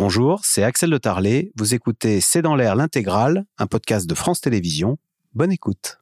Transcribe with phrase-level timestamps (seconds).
[0.00, 1.50] Bonjour, c'est Axel de Tarlet.
[1.56, 4.96] Vous écoutez C'est dans l'air l'intégrale, un podcast de France Télévisions.
[5.34, 5.98] Bonne écoute.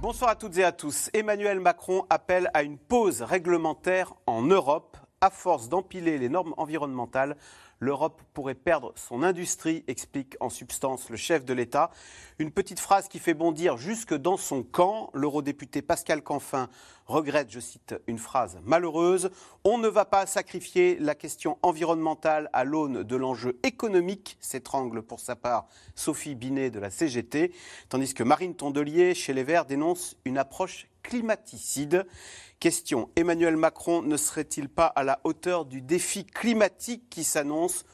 [0.00, 1.10] Bonsoir à toutes et à tous.
[1.12, 4.96] Emmanuel Macron appelle à une pause réglementaire en Europe.
[5.20, 7.36] À force d'empiler les normes environnementales,
[7.80, 11.90] l'Europe pourrait perdre son industrie, explique en substance le chef de l'État.
[12.38, 15.10] Une petite phrase qui fait bondir jusque dans son camp.
[15.14, 16.68] L'eurodéputé Pascal Canfin
[17.10, 19.30] regrette, je cite une phrase malheureuse,
[19.64, 25.20] On ne va pas sacrifier la question environnementale à l'aune de l'enjeu économique, s'étrangle pour
[25.20, 27.52] sa part Sophie Binet de la CGT,
[27.88, 32.06] tandis que Marine Tondelier, chez les Verts, dénonce une approche climaticide.
[32.60, 37.84] Question, Emmanuel Macron ne serait-il pas à la hauteur du défi climatique qui s'annonce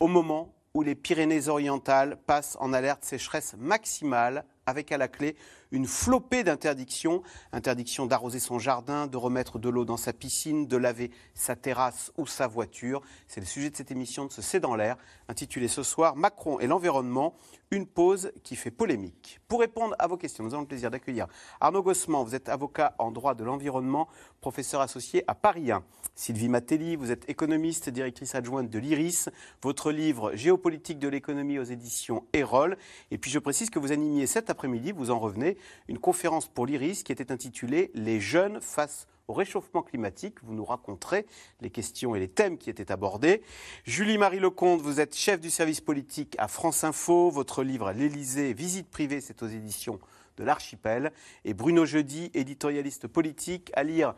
[0.00, 5.36] au moment où les Pyrénées-Orientales passent en alerte sécheresse maximale avec à la clé
[5.72, 7.22] une flopée d'interdictions.
[7.52, 12.12] Interdiction d'arroser son jardin, de remettre de l'eau dans sa piscine, de laver sa terrasse
[12.16, 13.02] ou sa voiture.
[13.26, 14.96] C'est le sujet de cette émission de ce C'est dans l'air,
[15.28, 17.34] intitulée ce soir Macron et l'environnement,
[17.72, 19.40] une pause qui fait polémique.
[19.48, 21.26] Pour répondre à vos questions, nous avons le plaisir d'accueillir
[21.58, 24.08] Arnaud Gossman, vous êtes avocat en droit de l'environnement,
[24.42, 25.82] professeur associé à Paris 1.
[26.14, 29.30] Sylvie Matelli, vous êtes économiste, directrice adjointe de l'IRIS.
[29.62, 32.76] Votre livre Géopolitique de l'économie aux éditions Erol.
[33.10, 35.56] Et puis je précise que vous animiez cet après-midi, vous en revenez,
[35.88, 40.36] une conférence pour l'IRIS qui était intitulée Les jeunes face au réchauffement climatique.
[40.42, 41.24] Vous nous raconterez
[41.62, 43.42] les questions et les thèmes qui étaient abordés.
[43.84, 47.30] Julie-Marie Lecomte, vous êtes chef du service politique à France Info.
[47.30, 49.98] Votre livre L'Élysée, visite privée, c'est aux éditions
[50.36, 51.12] de l'Archipel.
[51.46, 54.14] Et Bruno Jeudi, éditorialiste politique, à lire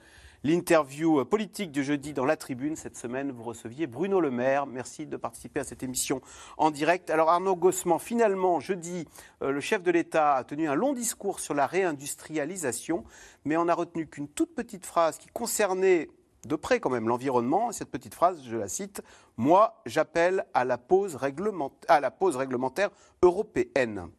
[0.47, 2.77] L'interview politique du jeudi dans la tribune.
[2.77, 4.67] Cette semaine, vous receviez Bruno Le Maire.
[4.67, 6.20] Merci de participer à cette émission
[6.59, 7.09] en direct.
[7.09, 9.09] Alors Arnaud Gossman, finalement, jeudi,
[9.41, 13.05] euh, le chef de l'État a tenu un long discours sur la réindustrialisation,
[13.47, 16.11] mais on n'a retenu qu'une toute petite phrase qui concernait
[16.45, 17.72] de près quand même l'environnement.
[17.72, 19.00] Cette petite phrase, je la cite,
[19.38, 21.19] Moi, j'appelle à, la pause
[21.88, 22.91] à la pause réglementaire
[23.22, 24.11] européenne.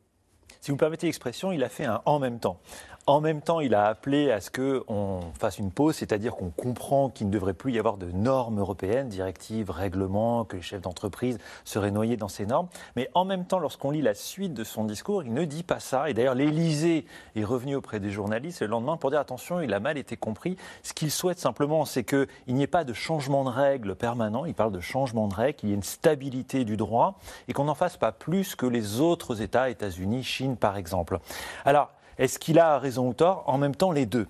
[0.59, 2.59] Si vous me permettez l'expression, il a fait un en même temps.
[3.07, 7.11] En même temps, il a appelé à ce qu'on fasse une pause, c'est-à-dire qu'on comprend
[7.11, 11.37] qu'il ne devrait plus y avoir de normes européennes, directives, règlements, que les chefs d'entreprise
[11.65, 12.67] seraient noyés dans ces normes.
[12.95, 15.79] Mais en même temps, lorsqu'on lit la suite de son discours, il ne dit pas
[15.79, 16.09] ça.
[16.09, 17.05] Et d'ailleurs, l'Élysée
[17.35, 20.57] est revenu auprès des journalistes le lendemain pour dire attention, il a mal été compris.
[20.81, 24.45] Ce qu'il souhaite simplement, c'est qu'il n'y ait pas de changement de règles permanent.
[24.45, 27.65] Il parle de changement de règles, qu'il y ait une stabilité du droit et qu'on
[27.65, 31.19] n'en fasse pas plus que les autres États, États-Unis, Chine par exemple.
[31.65, 33.43] Alors, est-ce qu'il a raison ou tort?
[33.47, 34.27] En même temps, les deux.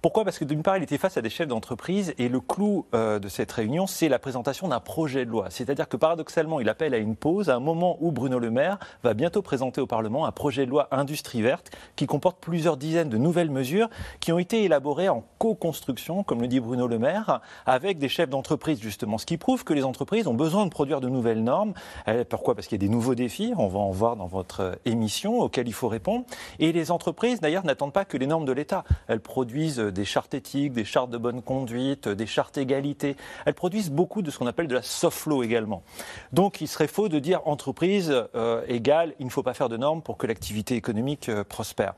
[0.00, 0.24] Pourquoi?
[0.24, 3.18] Parce que d'une part, il était face à des chefs d'entreprise et le clou euh,
[3.18, 5.46] de cette réunion, c'est la présentation d'un projet de loi.
[5.50, 8.78] C'est-à-dire que paradoxalement, il appelle à une pause à un moment où Bruno Le Maire
[9.02, 13.08] va bientôt présenter au Parlement un projet de loi industrie verte qui comporte plusieurs dizaines
[13.08, 13.88] de nouvelles mesures
[14.20, 18.30] qui ont été élaborées en co-construction, comme le dit Bruno Le Maire, avec des chefs
[18.30, 19.18] d'entreprise justement.
[19.18, 21.74] Ce qui prouve que les entreprises ont besoin de produire de nouvelles normes.
[22.06, 22.54] Euh, pourquoi?
[22.54, 25.66] Parce qu'il y a des nouveaux défis, on va en voir dans votre émission, auxquels
[25.66, 26.24] il faut répondre.
[26.58, 28.84] Et les entreprises, d'ailleurs, n'attendent pas que les normes de l'État.
[29.08, 33.16] Elles produisent des chartes éthiques, des chartes de bonne conduite, des chartes égalité.
[33.44, 35.82] Elles produisent beaucoup de ce qu'on appelle de la soft law également.
[36.32, 39.76] Donc il serait faux de dire entreprise euh, égale, il ne faut pas faire de
[39.76, 41.94] normes pour que l'activité économique euh, prospère.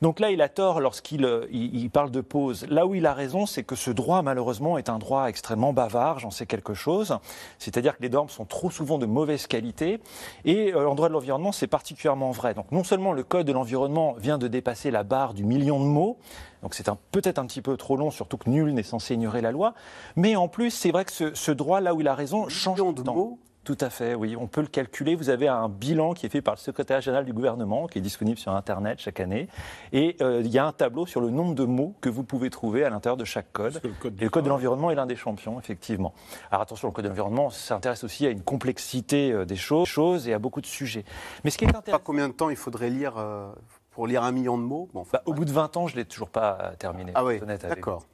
[0.00, 2.66] Donc là, il a tort lorsqu'il euh, il, parle de pause.
[2.68, 6.20] Là où il a raison, c'est que ce droit, malheureusement, est un droit extrêmement bavard,
[6.20, 7.18] j'en sais quelque chose.
[7.58, 10.00] C'est-à-dire que les normes sont trop souvent de mauvaise qualité.
[10.44, 12.54] Et euh, en droit de l'environnement, c'est particulièrement vrai.
[12.54, 15.84] Donc non seulement le Code de l'environnement vient de dépasser la barre du million de
[15.84, 16.18] mots,
[16.62, 19.52] donc c'est peut-être un petit peu trop long, surtout que nul n'est censé ignorer la
[19.52, 19.74] loi,
[20.16, 22.78] mais en plus, c'est vrai que ce, ce, droit, là où il a raison, change
[22.94, 23.38] de temps.
[23.68, 24.34] Tout à fait, oui.
[24.34, 25.14] On peut le calculer.
[25.14, 28.00] Vous avez un bilan qui est fait par le secrétaire général du gouvernement, qui est
[28.00, 29.46] disponible sur Internet chaque année.
[29.92, 32.48] Et euh, il y a un tableau sur le nombre de mots que vous pouvez
[32.48, 33.78] trouver à l'intérieur de chaque code.
[33.84, 36.14] Le code et le code de l'environnement est l'un des champions, effectivement.
[36.50, 40.32] Alors attention, le code de l'environnement s'intéresse aussi à une complexité euh, des choses et
[40.32, 41.04] à beaucoup de sujets.
[41.44, 41.98] Mais ce qui est intéressant.
[41.98, 43.52] Pas combien de temps il faudrait lire euh,
[43.98, 46.04] pour lire un million de mots bah, Au bout de 20 ans, je ne l'ai
[46.04, 47.10] toujours pas euh, terminé.
[47.16, 48.04] Ah oui, d'accord.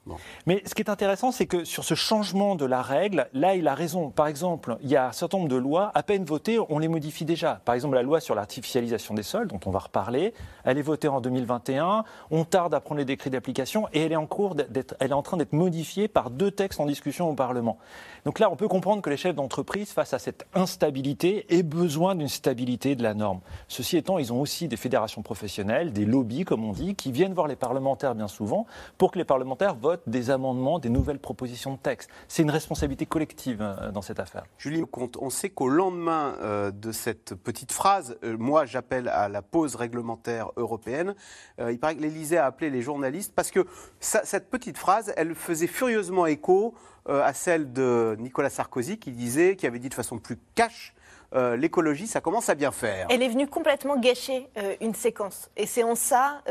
[0.46, 3.68] Mais ce qui est intéressant, c'est que sur ce changement de la règle, là, il
[3.68, 4.08] a raison.
[4.08, 6.88] Par exemple, il y a un certain nombre de lois, à peine votées, on les
[6.88, 7.60] modifie déjà.
[7.66, 10.32] Par exemple, la loi sur l'artificialisation des sols, dont on va reparler,
[10.64, 14.16] elle est votée en 2021, on tarde à prendre les décrets d'application et elle est
[14.16, 14.56] en, cours
[15.00, 17.76] elle est en train d'être modifiée par deux textes en discussion au Parlement.
[18.24, 22.14] Donc là, on peut comprendre que les chefs d'entreprise, face à cette instabilité, aient besoin
[22.14, 23.40] d'une stabilité de la norme.
[23.68, 27.34] Ceci étant, ils ont aussi des fédérations professionnelles des lobbies, comme on dit, qui viennent
[27.34, 28.66] voir les parlementaires bien souvent
[28.96, 32.08] pour que les parlementaires votent des amendements, des nouvelles propositions de texte.
[32.28, 34.44] C'est une responsabilité collective euh, dans cette affaire.
[34.58, 34.82] Julie
[35.20, 39.74] on sait qu'au lendemain euh, de cette petite phrase, euh, moi j'appelle à la pause
[39.74, 41.14] réglementaire européenne,
[41.58, 43.66] il paraît que l'Élysée a appelé les journalistes parce que
[44.00, 46.74] cette petite phrase, elle faisait furieusement écho
[47.08, 50.94] à celle de Nicolas Sarkozy qui disait, qui avait dit de façon plus cash,
[51.32, 53.06] l'écologie, ça commence à bien faire.
[53.10, 54.48] Elle est venue complètement gâcher
[54.80, 55.50] une séquence.
[55.56, 56.42] Et c'est en ça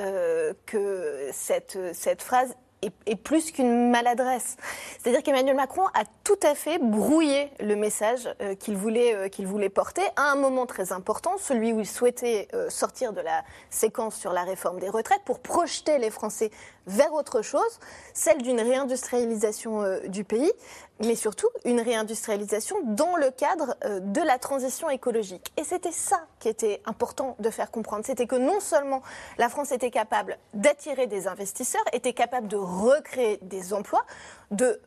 [0.65, 2.55] que cette, cette phrase
[3.05, 4.57] est, plus qu'une maladresse.
[4.99, 9.69] C'est-à-dire qu'Emmanuel Macron a tout à fait brouillé le message euh, qu'il voulait, euh, voulait
[9.69, 14.15] porter à un moment très important, celui où il souhaitait euh, sortir de la séquence
[14.15, 16.51] sur la réforme des retraites pour projeter les Français
[16.87, 17.79] vers autre chose,
[18.13, 20.51] celle d'une réindustrialisation du pays,
[20.99, 25.51] mais surtout une réindustrialisation dans le cadre de la transition écologique.
[25.57, 28.05] Et c'était ça qui était important de faire comprendre.
[28.05, 29.01] C'était que non seulement
[29.37, 34.05] la France était capable d'attirer des investisseurs, était capable de recréer des emplois,
[34.51, 34.79] de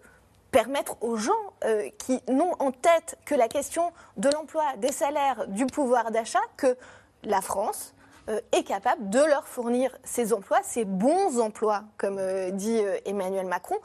[0.56, 1.32] permettre aux gens
[1.64, 6.40] euh, qui n'ont en tête que la question de l'emploi, des salaires, du pouvoir d'achat,
[6.56, 6.78] que
[7.24, 7.94] la France
[8.30, 13.46] euh, est capable de leur fournir ces emplois, ces bons emplois, comme euh, dit Emmanuel
[13.46, 13.76] Macron,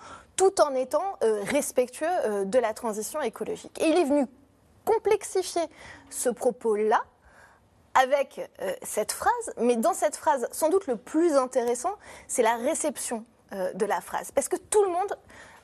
[0.42, 3.80] tout en étant respectueux de la transition écologique.
[3.80, 4.26] Et il est venu
[4.86, 5.62] complexifier
[6.10, 7.04] ce propos-là
[7.94, 8.50] avec
[8.82, 11.94] cette phrase, mais dans cette phrase, sans doute le plus intéressant,
[12.28, 13.24] c'est la réception
[13.54, 14.32] euh, de la phrase.
[14.32, 15.18] Parce que tout le monde,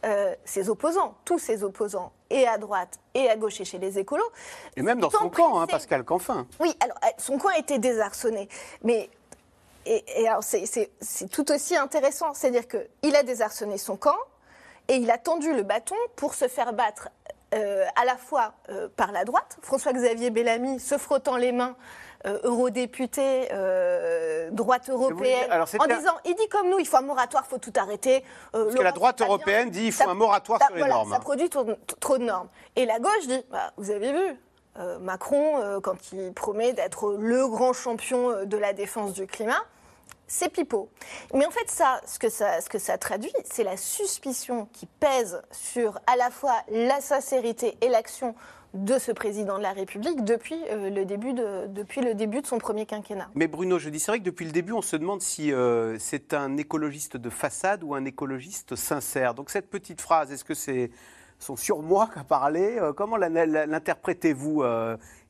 [0.05, 3.97] euh, ses opposants, tous ses opposants, et à droite et à gauche et chez les
[3.97, 4.29] écolos.
[4.75, 6.47] Et même dans son camp, hein, Pascal Canfin.
[6.59, 8.49] Oui, alors euh, son camp a été désarçonné.
[8.83, 9.09] Mais
[9.85, 14.17] et, alors c'est tout aussi intéressant, c'est-à-dire qu'il a désarçonné son camp
[14.87, 17.09] et il a tendu le bâton pour se faire battre
[17.51, 18.53] à la fois
[18.97, 21.77] par la droite, François-Xavier Bellamy se frottant les mains
[22.25, 27.43] euh, eurodéputé, euh, droite européenne, en disant il dit comme nous, il faut un moratoire,
[27.45, 28.23] il faut tout arrêter.
[28.55, 31.11] Euh, Parce que la droite européenne dit il faut un moratoire sur les normes.
[31.11, 31.63] Ça produit trop,
[32.17, 32.47] de normes.
[32.75, 34.39] Et la gauche dit bah, vous avez vu,
[34.99, 39.61] Macron, quand il promet d'être le grand champion de la défense du climat,
[40.27, 40.89] c'est pipeau.
[41.33, 44.85] Mais en fait, ça, ce que ça, ce que ça traduit, c'est la suspicion qui
[44.85, 48.35] pèse sur à la fois la sincérité et l'action
[48.73, 52.47] de ce président de la République depuis, euh, le, début de, depuis le début de
[52.47, 53.29] son premier quinquennat.
[53.33, 55.97] Mais Bruno, je dis, c'est vrai que depuis le début, on se demande si euh,
[55.99, 59.33] c'est un écologiste de façade ou un écologiste sincère.
[59.33, 60.91] Donc cette petite phrase, est-ce que c'est
[61.39, 64.63] son surmoi qu'a parlé euh, Comment l'interprétez-vous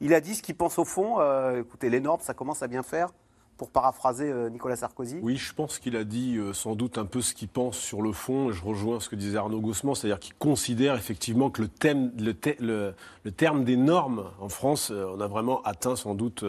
[0.02, 1.20] Il a dit ce qu'il pense au fond.
[1.56, 3.12] écoutez, les normes, ça commence à bien faire
[3.58, 7.06] pour paraphraser euh, Nicolas Sarkozy Oui, je pense qu'il a dit euh, sans doute un
[7.06, 8.52] peu ce qu'il pense sur le fond.
[8.52, 12.94] Je rejoins ce que disait Arnaud Gosselin, c'est-à-dire qu'il considère effectivement que le, thème, le,
[13.24, 16.44] le, terme des normes en France, euh, on a vraiment atteint sans doute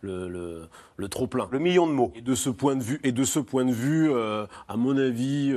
[0.00, 0.68] le,
[1.08, 1.48] trop plein.
[1.50, 2.12] Le million de mots.
[2.14, 5.54] Et de ce point de vue, et de ce point de vue, à mon avis,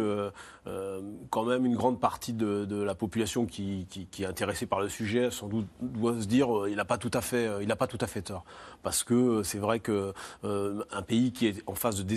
[1.30, 3.88] quand même une grande partie de, la population qui,
[4.20, 7.22] est intéressée par le sujet, sans doute doit se dire, il n'a pas tout à
[7.22, 8.46] fait, il n'a pas tout à fait tort,
[8.82, 10.14] parce que c'est vrai que
[10.44, 12.16] un pays qui est en phase de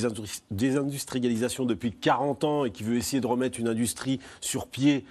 [0.51, 5.05] désindustrialisation depuis 40 ans et qui veut essayer de remettre une industrie sur pied,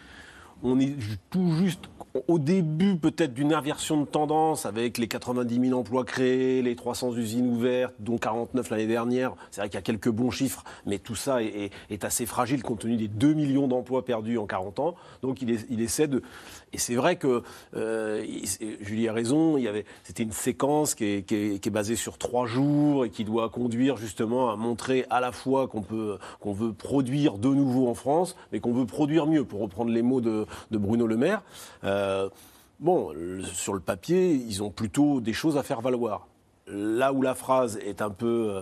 [0.65, 0.95] on est
[1.29, 1.89] tout juste
[2.27, 7.15] au début peut-être d'une inversion de tendance avec les 90 000 emplois créés, les 300
[7.15, 9.33] usines ouvertes, dont 49 l'année dernière.
[9.51, 11.71] C'est vrai qu'il y a quelques bons chiffres, mais tout ça est,
[12.03, 14.95] assez fragile compte tenu des 2 millions d'emplois perdus en 40 ans.
[15.21, 16.21] Donc il, essaie de...
[16.73, 17.43] Et c'est vrai que,
[17.75, 18.25] euh,
[18.81, 19.57] Julie a raison,
[20.03, 24.55] c'était une séquence qui est, basée sur trois jours et qui doit conduire justement à
[24.55, 25.83] montrer à la fois qu'on
[26.39, 30.01] qu'on veut produire de nouveau en France, mais qu'on veut produire mieux, pour reprendre les
[30.01, 31.41] mots de, Bruno Le Maire.
[31.83, 32.29] Euh, euh,
[32.79, 33.13] bon,
[33.53, 36.27] sur le papier, ils ont plutôt des choses à faire valoir.
[36.67, 38.61] Là où la phrase est un peu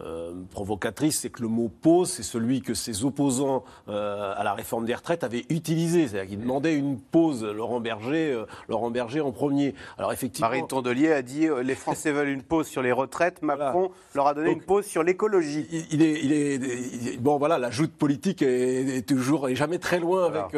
[0.00, 4.52] euh, provocatrice, c'est que le mot pause, c'est celui que ses opposants euh, à la
[4.52, 6.08] réforme des retraites avaient utilisé.
[6.08, 9.76] C'est-à-dire qu'ils demandaient une pause, Laurent Berger, euh, Laurent Berger en premier.
[9.96, 10.48] Alors effectivement.
[10.48, 13.40] Marie Tondelier a dit les Français veulent une pause sur les retraites.
[13.42, 15.68] Macron leur a donné une pause sur l'écologie.
[15.92, 20.24] Il, est, il, est, bon voilà, la joute politique est, toujours et jamais très loin
[20.24, 20.54] avec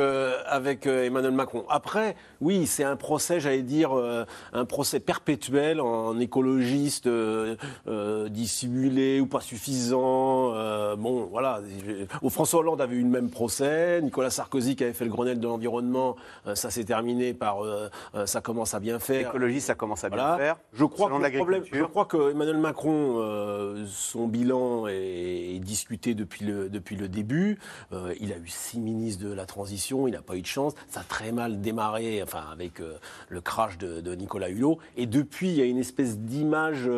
[0.47, 1.64] avec Emmanuel Macron.
[1.69, 3.93] Après, oui, c'est un procès, j'allais dire,
[4.52, 7.09] un procès perpétuel en écologiste
[8.31, 10.54] dissimulé pas suffisant.
[10.54, 11.61] Euh, bon, voilà.
[12.28, 14.00] François Hollande avait eu le même procès.
[14.02, 16.16] Nicolas Sarkozy qui avait fait le Grenelle de l'environnement,
[16.47, 17.88] euh, ça s'est terminé par euh,
[18.26, 19.26] ça commence à bien faire.
[19.26, 20.56] L'écologie, ça commence à bien faire.
[20.73, 23.25] Je crois que le problème, je crois que Emmanuel Macron,
[23.87, 27.59] son bilan est, discuté depuis le depuis le début.
[28.21, 30.75] il a eu six ministres de la transition, il n'a pas eu de chance.
[30.88, 32.80] Ça a très mal démarré, enfin avec
[33.28, 34.78] le crash de, de, Nicolas Hulot.
[34.97, 36.88] Et depuis, il y a une espèce d'image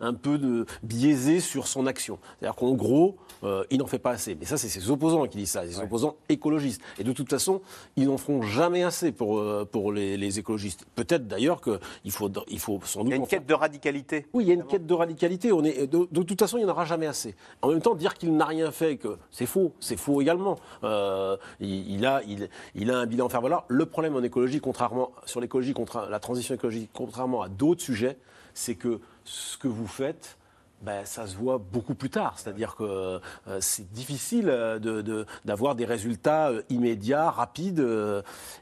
[0.00, 2.18] un peu de biaisée sur son action.
[2.38, 4.34] C'est-à-dire qu'en gros, euh, il n'en fait pas assez.
[4.34, 6.80] Mais ça, c'est ses opposants qui disent ça, ses opposants écologistes.
[6.98, 7.60] Et de toute façon,
[7.96, 10.86] ils n'en feront jamais assez pour, euh, pour les, écologistes.
[10.94, 13.08] Peut-être d'ailleurs qu'il faut, il faut sans doute.
[13.08, 14.26] Il y a une quête de radicalité.
[14.32, 15.52] Oui, il y a une quête de radicalité.
[15.52, 17.34] On est, de, de toute façon, il n'y en aura jamais assez.
[17.60, 20.56] En même temps, dire qu'il n'a rien fait, que c'est faux, c'est faux également.
[20.84, 23.64] Euh, il, a, il, il, a un bilan à faire valoir.
[23.68, 25.74] Le problème en écologie, contrairement sur l'écologie,
[26.08, 28.16] la transition écologique, contrairement à d'autres sujets,
[28.54, 30.38] c'est que ce que vous faites,
[30.84, 32.38] ben, ça se voit beaucoup plus tard.
[32.38, 33.18] C'est-à-dire que euh,
[33.60, 37.84] c'est difficile euh, d'avoir des résultats euh, immédiats, rapides.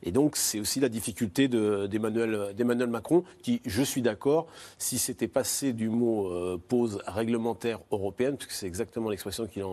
[0.02, 4.46] et donc, c'est aussi la difficulté d'Emmanuel Macron, qui, je suis d'accord,
[4.78, 9.66] si c'était passé du mot pause réglementaire européenne, puisque c'est exactement l'expression qu'il a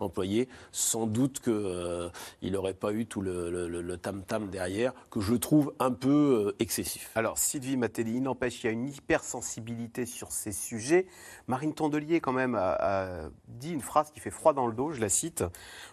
[0.00, 5.92] employée, sans doute qu'il n'aurait pas eu tout le tam-tam derrière, que je trouve un
[5.92, 7.10] peu excessif.
[7.14, 11.06] Alors, Sylvie Matteli, n'empêche, il y a une hypersensibilité sur ces sujets.
[11.48, 15.00] Marine Tondelier, quand même, a, dit une phrase qui fait froid dans le dos, je
[15.00, 15.42] la cite.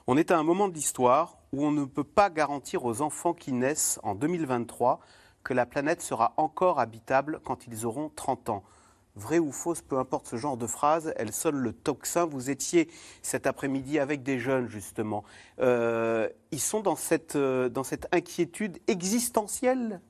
[0.05, 3.33] On est à un moment de l'histoire où on ne peut pas garantir aux enfants
[3.33, 4.99] qui naissent en 2023
[5.43, 8.63] que la planète sera encore habitable quand ils auront 30 ans.
[9.15, 12.25] Vrai ou fausse, peu importe ce genre de phrase, elle sonne le tocsin.
[12.25, 12.89] Vous étiez
[13.21, 15.23] cet après-midi avec des jeunes, justement.
[15.61, 20.01] Euh, ils sont dans cette, euh, dans cette inquiétude existentielle,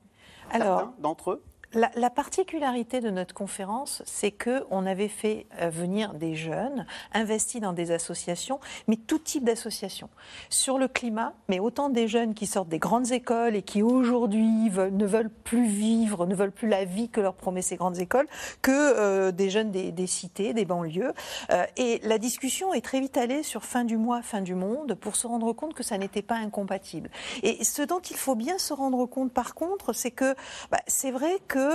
[0.50, 1.42] Alors, d'entre eux?
[1.76, 7.72] La, particularité de notre conférence, c'est qu'on avait fait euh, venir des jeunes, investis dans
[7.72, 10.08] des associations, mais tout type d'associations.
[10.48, 14.70] Sur le climat, mais autant des jeunes qui sortent des grandes écoles et qui aujourd'hui
[14.70, 18.26] ne veulent plus vivre, ne veulent plus la vie que leur promet ces grandes écoles,
[18.62, 21.12] que euh, des jeunes des, cités, des banlieues.
[21.50, 24.94] Euh, et la discussion est très vite allée sur fin du mois, fin du monde,
[24.94, 27.10] pour se rendre compte que ça n'était pas incompatible.
[27.42, 30.34] Et ce dont il faut bien se rendre compte, par contre, c'est que
[30.70, 31.65] bah, c'est vrai que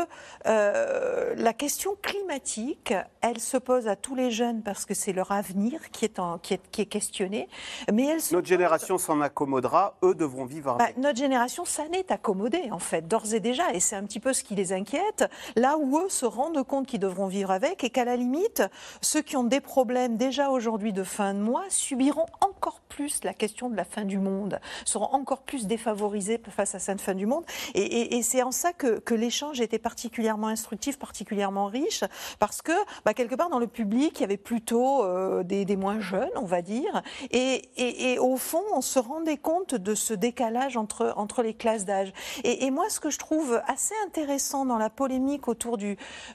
[0.48, 5.31] euh, la question climatique, elle se pose à tous les jeunes parce que c'est leur
[5.31, 7.48] avenir qui est, en, qui est, qui est questionné.
[7.91, 12.69] Mais elle notre génération s'en accommodera, eux devront vivre bah, notre génération, ça n'est accommodée,
[12.71, 13.74] en fait, d'ores et déjà.
[13.74, 15.25] Et c'est un petit peu ce qui les inquiète.
[15.55, 18.63] Là où eux se rendent compte qu'ils devront vivre avec et qu'à la limite,
[19.01, 23.33] ceux qui ont des problèmes déjà aujourd'hui de fin de mois subiront encore plus la
[23.33, 27.25] question de la fin du monde, seront encore plus défavorisés face à cette fin du
[27.25, 27.45] monde.
[27.74, 32.03] Et, et, c'est en ça que, que l'échange était particulièrement instructif, particulièrement riche,
[32.39, 32.71] parce que
[33.05, 36.45] bah, quelque part dans le public, il y avait plutôt euh, des, moins jeunes, on
[36.45, 41.85] va dire, et, au fond, on se rendait compte de ce décalage entre, les classes
[41.85, 42.13] d'âge.
[42.43, 45.77] Et, moi, ce que je trouve assez intéressant dans la polémique autour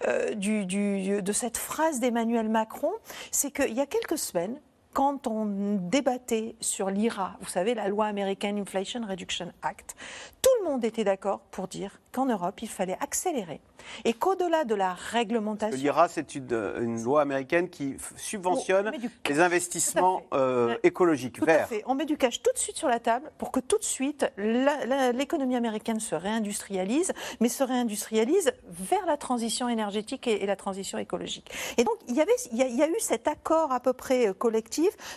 [0.07, 2.93] euh, de cette phrase d'Emmanuel Macron,
[3.31, 4.61] c'est qu'il y a quelques semaines,
[4.97, 9.95] quand on débattait sur l'IRA, vous savez, la loi américaine Inflation Reduction Act,
[10.41, 13.61] tout le monde était d'accord pour dire qu'en Europe, il fallait accélérer
[14.05, 15.79] et qu'au-delà de la réglementation.
[15.79, 18.91] L'IRA, c'est une, loi américaine qui subventionne
[19.29, 21.65] les investissements euh, écologiques tout verts.
[21.65, 21.83] À fait.
[21.87, 24.27] On met du cash tout de suite sur la table pour que tout de suite
[24.37, 31.51] l'économie américaine se réindustrialise, mais se réindustrialise vers la transition énergétique et, la transition écologique.
[31.77, 34.33] Et donc, il y, avait, il y, a, eu cet accord à peu près euh,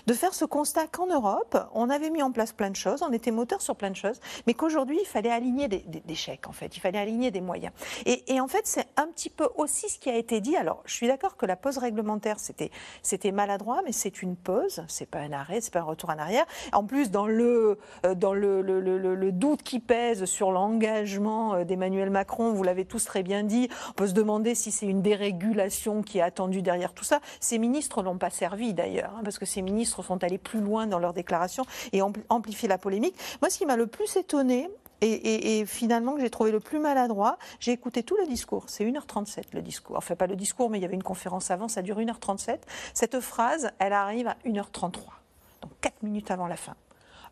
[0.07, 3.11] de faire ce constat qu'en Europe, on avait mis en place plein de choses, on
[3.11, 6.75] était moteur sur plein de choses, mais qu'aujourd'hui, il fallait aligner des, chèques, en fait.
[6.75, 7.73] Il fallait aligner des moyens.
[8.05, 10.55] Et, en fait, c'est un petit peu aussi ce qui a été dit.
[10.55, 12.71] Alors, je suis d'accord que la pause réglementaire, c'était,
[13.31, 16.45] maladroit, mais c'est une pause, c'est pas un arrêt, c'est pas un retour en arrière.
[16.73, 22.85] En plus, dans le, euh, doute qui pèse sur l'engagement euh, d'Emmanuel Macron, vous l'avez
[22.85, 26.61] tous très bien dit, on peut se demander si c'est une dérégulation qui est attendue
[26.61, 27.19] derrière tout ça.
[27.39, 30.87] Ces ministres l'ont pas servi d'ailleurs, hein, parce que ces ministres sont allés plus loin
[30.87, 33.15] dans leurs déclarations et ont amplifié la polémique.
[33.41, 34.69] Moi, ce qui m'a le plus étonné,
[35.01, 38.65] et, finalement que j'ai trouvé le plus maladroit, j'ai écouté tout le discours.
[38.67, 39.97] C'est 1h37 le discours.
[39.97, 42.59] Enfin, pas le discours, mais il y avait une conférence avant, ça dure 1h37.
[42.93, 44.91] Cette phrase, elle arrive à 1h33,
[45.61, 46.75] donc 4 minutes avant la fin.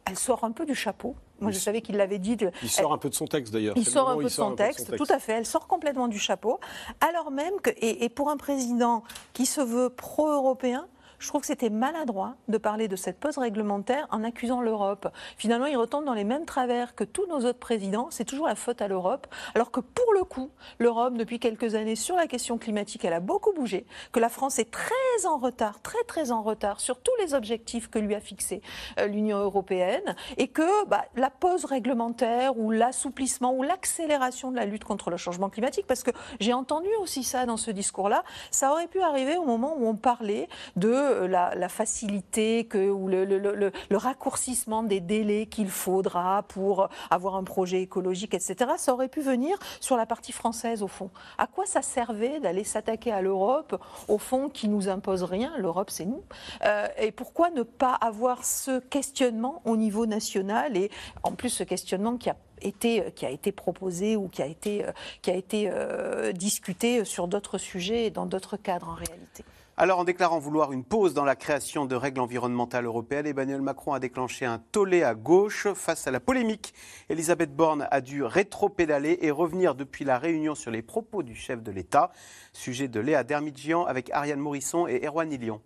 [0.05, 1.15] Elle sort un peu du chapeau.
[1.39, 2.37] Moi, je savais qu'il l'avait dit.
[2.63, 3.75] Il sort un peu de son texte d'ailleurs.
[3.77, 5.33] Il sort un peu de son texte, tout à fait.
[5.33, 6.59] Elle sort complètement du chapeau.
[7.01, 9.03] Alors même que, et pour un président
[9.33, 10.87] qui se veut pro-européen,
[11.19, 15.07] je trouve que c'était maladroit de parler de cette pause réglementaire en accusant l'Europe.
[15.37, 18.07] Finalement, il retombe dans les mêmes travers que tous nos autres présidents.
[18.11, 21.95] C'est toujours la faute à l'Europe, alors que pour le coup, l'Europe, depuis quelques années,
[21.95, 25.81] sur la question climatique, elle a beaucoup bougé, que la France est très en retard,
[25.81, 28.61] très très en retard sur tous les objectifs que lui a fixés
[28.99, 34.65] euh, l'Union européenne, et que bah, la pause réglementaire ou l'assouplissement ou l'accélération de la
[34.65, 38.71] lutte contre le changement climatique, parce que j'ai entendu aussi ça dans ce discours-là, ça
[38.71, 44.83] aurait pu arriver au moment où on parlait de que la, facilité ou le, raccourcissement
[44.83, 49.97] des délais qu'il faudra pour avoir un projet écologique, etc., ça aurait pu venir sur
[49.97, 51.09] la partie française, au fond.
[51.37, 55.53] À quoi ça servait d'aller s'attaquer à l'Europe, au fond, qui nous impose rien?
[55.57, 56.23] L'Europe, c'est nous.
[56.63, 60.77] Euh, et pourquoi ne pas avoir ce questionnement au niveau national?
[60.77, 60.89] Et
[61.23, 64.85] en plus ce questionnement qui a été, proposé ou qui a été,
[65.21, 69.43] qui a été euh, discuté sur d'autres sujets et dans d'autres cadres en réalité.
[69.79, 73.93] Alors, en déclarant vouloir une pause dans la création de règles environnementales européennes, Emmanuel Macron
[73.93, 76.73] a déclenché un tollé à gauche face à la polémique.
[77.09, 81.61] Elisabeth Borne a dû rétro-pédaler et revenir depuis la réunion sur les propos du chef
[81.61, 82.09] de l'État.
[82.53, 85.61] Sujet de Léa Dermidjian avec Ariane Morisson et Erwan Ilion.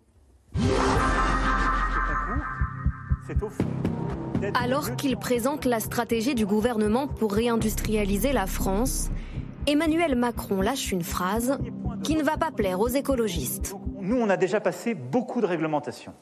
[4.52, 9.10] Alors qu'il présente la stratégie du gouvernement pour réindustrialiser la France,
[9.66, 11.56] Emmanuel Macron lâche une phrase
[12.02, 13.76] qui ne va pas plaire aux écologistes.
[14.00, 16.14] Nous, on a déjà passé beaucoup de réglementations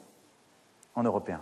[0.95, 1.41] en européen,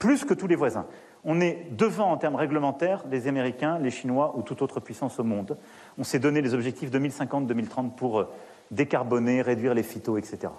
[0.00, 0.86] plus que tous les voisins.
[1.24, 5.24] On est devant en termes réglementaires les Américains, les Chinois ou toute autre puissance au
[5.24, 5.56] monde.
[5.98, 8.28] On s'est donné les objectifs 2050-2030 pour euh,
[8.72, 10.52] décarboner, réduire les phytos, etc.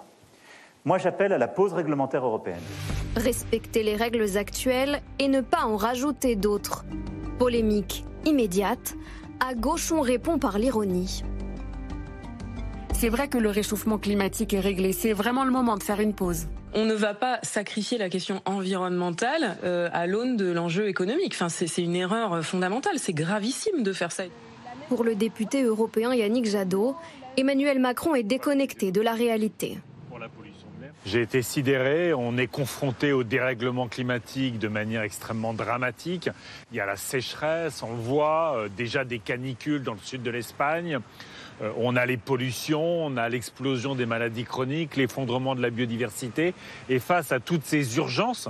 [0.86, 2.62] Moi, j'appelle à la pause réglementaire européenne.
[3.14, 6.86] Respecter les règles actuelles et ne pas en rajouter d'autres.
[7.38, 8.96] Polémique immédiate.
[9.40, 11.22] À gauche, on répond par l'ironie.
[12.92, 14.92] C'est vrai que le réchauffement climatique est réglé.
[14.92, 16.46] C'est vraiment le moment de faire une pause.
[16.74, 21.34] On ne va pas sacrifier la question environnementale euh, à l'aune de l'enjeu économique.
[21.34, 22.98] Enfin, c'est une erreur fondamentale.
[22.98, 24.24] C'est gravissime de faire ça.
[24.88, 26.96] Pour le député européen Yannick Jadot,
[27.36, 29.78] Emmanuel Macron est déconnecté de la réalité.
[31.06, 32.12] J'ai été sidéré.
[32.14, 36.28] On est confronté au dérèglement climatique de manière extrêmement dramatique.
[36.72, 40.30] Il y a la sécheresse, on voit, euh, déjà des canicules dans le sud de
[40.32, 40.98] l'Espagne.
[41.62, 46.54] Euh, on a les pollutions, on a l'explosion des maladies chroniques, l'effondrement de la biodiversité.
[46.88, 48.48] Et face à toutes ces urgences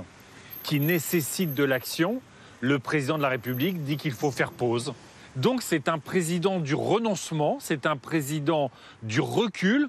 [0.63, 2.21] qui nécessitent de l'action,
[2.61, 4.95] le président de la République dit qu'il faut faire pause.
[5.37, 8.71] Donc c'est un président du renoncement, c'est un président
[9.03, 9.87] du recul.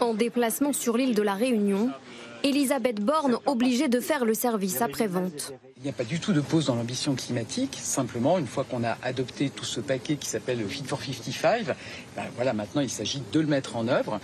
[0.00, 1.90] En déplacement sur l'île de la Réunion,
[2.42, 5.52] Elisabeth Borne obligée de faire le service après-vente.
[5.76, 7.76] Il n'y a pas du tout de pause dans l'ambition climatique.
[7.78, 11.66] Simplement, une fois qu'on a adopté tout ce paquet qui s'appelle le Fit for 55,
[11.66, 14.18] ben voilà, maintenant il s'agit de le mettre en œuvre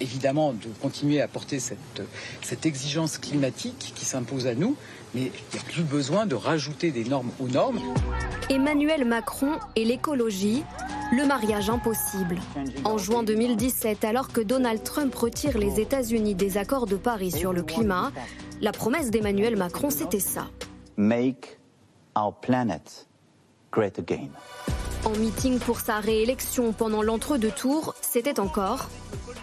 [0.00, 2.02] évidemment de continuer à porter cette,
[2.42, 4.76] cette exigence climatique qui s'impose à nous,
[5.14, 7.80] mais il n'y a plus besoin de rajouter des normes aux normes.
[8.50, 10.64] Emmanuel Macron et l'écologie,
[11.12, 12.38] le mariage impossible.
[12.84, 17.52] En juin 2017, alors que Donald Trump retire les États-Unis des accords de Paris sur
[17.52, 18.12] le climat,
[18.60, 20.48] la promesse d'Emmanuel Macron, c'était ça.
[20.96, 21.58] Make
[22.16, 23.06] our planet
[23.70, 24.28] great again.
[25.04, 28.88] En meeting pour sa réélection pendant l'entre-deux tours, c'était encore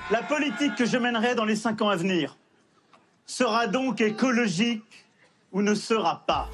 [0.10, 2.38] La politique que je mènerai dans les cinq ans à venir
[3.26, 5.09] sera donc écologique
[5.52, 6.50] ou ne sera pas.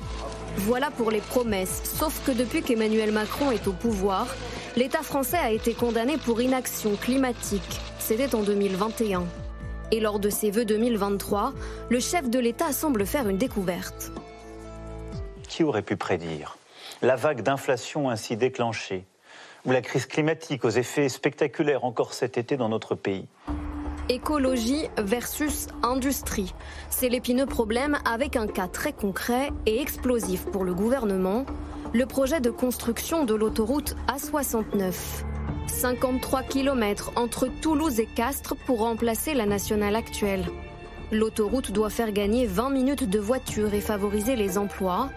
[0.57, 4.27] Voilà pour les promesses, sauf que depuis qu'Emmanuel Macron est au pouvoir,
[4.75, 7.79] l'État français a été condamné pour inaction climatique.
[7.99, 9.23] C'était en 2021.
[9.91, 11.53] Et lors de ses vœux 2023,
[11.89, 14.11] le chef de l'État semble faire une découverte.
[15.47, 16.57] Qui aurait pu prédire
[17.01, 19.05] la vague d'inflation ainsi déclenchée,
[19.65, 23.27] ou la crise climatique aux effets spectaculaires encore cet été dans notre pays?
[24.07, 26.53] Écologie versus industrie.
[26.91, 31.43] C'est l'épineux problème avec un cas très concret et explosif pour le gouvernement,
[31.91, 34.93] le projet de construction de l'autoroute A69.
[35.65, 40.45] 53 km entre Toulouse et Castres pour remplacer la nationale actuelle.
[41.11, 45.09] L'autoroute doit faire gagner 20 minutes de voiture et favoriser les emplois.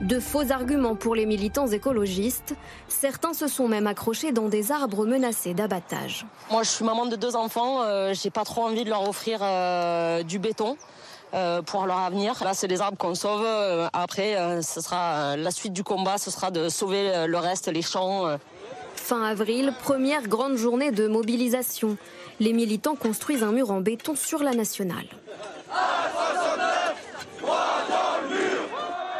[0.00, 2.54] De faux arguments pour les militants écologistes.
[2.88, 6.26] Certains se sont même accrochés dans des arbres menacés d'abattage.
[6.50, 7.82] Moi, je suis maman de deux enfants.
[7.82, 10.76] Euh, j'ai pas trop envie de leur offrir euh, du béton.
[11.34, 12.42] Euh, pour leur avenir.
[12.44, 13.44] Là, c'est des arbres qu'on sauve.
[13.92, 18.38] après, ce sera la suite du combat, ce sera de sauver le reste, les champs.
[18.94, 21.96] Fin avril, première grande journée de mobilisation.
[22.38, 25.06] Les militants construisent un mur en béton sur la nationale.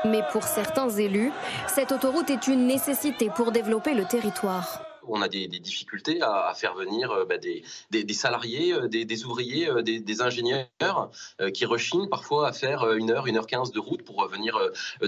[0.04, 1.32] Mais pour certains élus,
[1.66, 6.74] cette autoroute est une nécessité pour développer le territoire on a des, difficultés à, faire
[6.74, 7.62] venir euh, bah, des,
[8.12, 11.10] salariés, euh, des, ouvriers, euh, des, ingénieurs
[11.52, 14.58] qui rechignent parfois à faire une heure, une heure quinze de route pour venir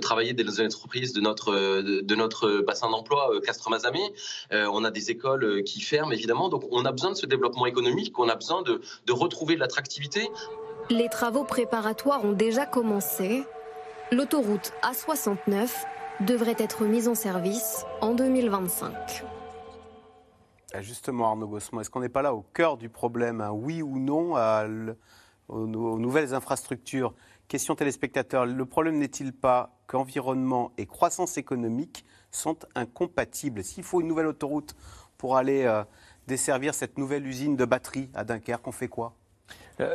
[0.02, 4.12] travailler dans les entreprises de notre, de, notre bassin d'emploi Castres-Mazamet.
[4.50, 8.18] on a des écoles qui ferment évidemment, donc on a besoin de ce développement économique,
[8.18, 10.28] on a besoin de, de retrouver de l'attractivité.
[10.90, 13.44] Les travaux préparatoires ont déjà commencé.
[14.10, 15.68] L'autoroute A69
[16.20, 19.22] devrait être mise en service en 2025.
[20.72, 23.82] Ah, justement, Arnaud Gossement, est-ce qu'on n'est pas là au cœur du problème Un oui
[23.82, 24.32] ou non
[25.48, 27.12] aux, nouvelles infrastructures?
[27.48, 33.62] Question téléspectateur, le problème n'est-il pas qu'environnement et croissance économique sont incompatibles?
[33.62, 34.74] S'il faut une nouvelle autoroute
[35.18, 35.84] pour aller euh,
[36.26, 39.17] desservir cette nouvelle usine de batterie à Dunkerque, on fait quoi?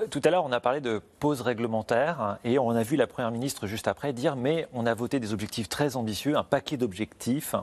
[0.09, 3.05] Tout à l'heure, on a parlé de pause réglementaire hein, et on a vu la
[3.05, 6.77] Première ministre juste après dire mais on a voté des objectifs très ambitieux, un paquet
[6.77, 7.55] d'objectifs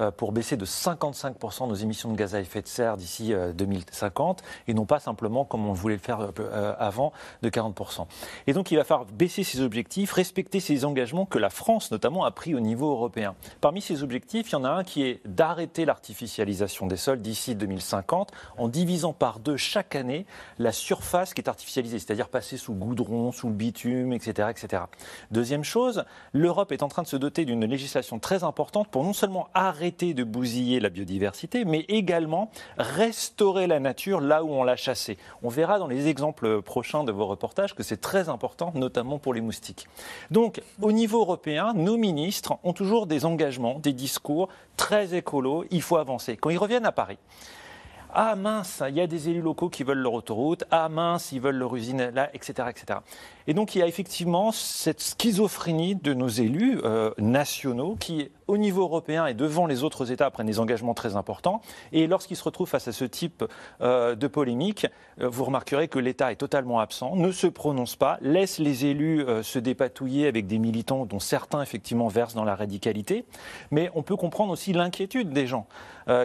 [0.00, 3.52] euh, pour baisser de 55% nos émissions de gaz à effet de serre d'ici euh,
[3.52, 7.12] 2050 et non pas simplement comme on voulait le faire euh, euh, avant
[7.42, 8.06] de 40%.
[8.46, 12.24] Et donc il va falloir baisser ces objectifs, respecter ces engagements que la France notamment
[12.24, 13.34] a pris au niveau européen.
[13.60, 17.54] Parmi ces objectifs, il y en a un qui est d'arrêter l'artificialisation des sols d'ici
[17.54, 20.24] 2050 en divisant par deux chaque année
[20.58, 24.84] la surface qui est artificialisée c'est-à-dire passer sous goudron, sous le bitume, etc., etc.
[25.30, 29.12] Deuxième chose, l'Europe est en train de se doter d'une législation très importante pour non
[29.12, 34.76] seulement arrêter de bousiller la biodiversité, mais également restaurer la nature là où on l'a
[34.76, 35.18] chassée.
[35.42, 39.34] On verra dans les exemples prochains de vos reportages que c'est très important, notamment pour
[39.34, 39.86] les moustiques.
[40.30, 45.64] Donc, au niveau européen, nos ministres ont toujours des engagements, des discours très écolos.
[45.70, 46.36] Il faut avancer.
[46.36, 47.18] Quand ils reviennent à Paris,
[48.12, 50.64] ah mince, il y a des élus locaux qui veulent leur autoroute.
[50.70, 53.00] Ah mince, ils veulent leur usine là, etc., etc.
[53.48, 58.58] Et donc il y a effectivement cette schizophrénie de nos élus euh, nationaux qui, au
[58.58, 61.62] niveau européen et devant les autres États, prennent des engagements très importants.
[61.92, 63.44] Et lorsqu'ils se retrouvent face à ce type
[63.80, 64.86] euh, de polémique,
[65.20, 69.24] euh, vous remarquerez que l'État est totalement absent, ne se prononce pas, laisse les élus
[69.42, 73.24] se dépatouiller avec des militants dont certains effectivement versent dans la radicalité.
[73.70, 75.66] Mais on peut comprendre aussi l'inquiétude des gens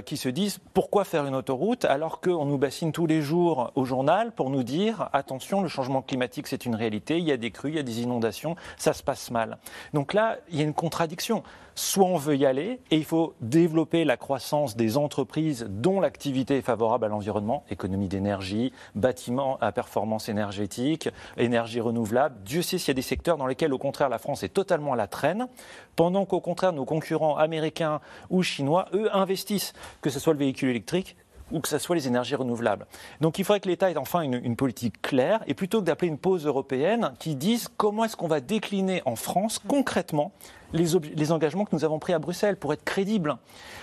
[0.05, 3.83] qui se disent pourquoi faire une autoroute alors qu'on nous bassine tous les jours au
[3.83, 7.51] journal pour nous dire attention, le changement climatique c'est une réalité, il y a des
[7.51, 9.57] crues, il y a des inondations, ça se passe mal.
[9.93, 11.43] Donc là, il y a une contradiction.
[11.73, 16.57] Soit on veut y aller et il faut développer la croissance des entreprises dont l'activité
[16.57, 22.35] est favorable à l'environnement, économie d'énergie, bâtiments à performance énergétique, énergie renouvelable.
[22.43, 24.93] Dieu sait s'il y a des secteurs dans lesquels au contraire la France est totalement
[24.93, 25.47] à la traîne,
[25.95, 30.69] pendant qu'au contraire nos concurrents américains ou chinois, eux, investissent, que ce soit le véhicule
[30.69, 31.15] électrique
[31.51, 32.85] ou que ce soit les énergies renouvelables.
[33.19, 36.17] Donc il faudrait que l'État ait enfin une, politique claire, et plutôt que d'appeler une
[36.17, 40.31] pause européenne, qui dise comment est-ce qu'on va décliner en France concrètement
[40.73, 40.85] les,
[41.15, 43.35] les, engagements que nous avons pris à Bruxelles pour être crédibles.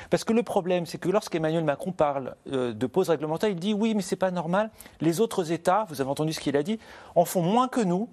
[0.09, 3.75] Parce que le problème, c'est que lorsqu'Emmanuel Macron parle euh, de pause réglementaire, il dit
[3.75, 4.71] oui, mais c'est pas normal.
[5.01, 6.79] Les autres États, vous avez entendu ce qu'il a dit,
[7.15, 8.09] en font moins que nous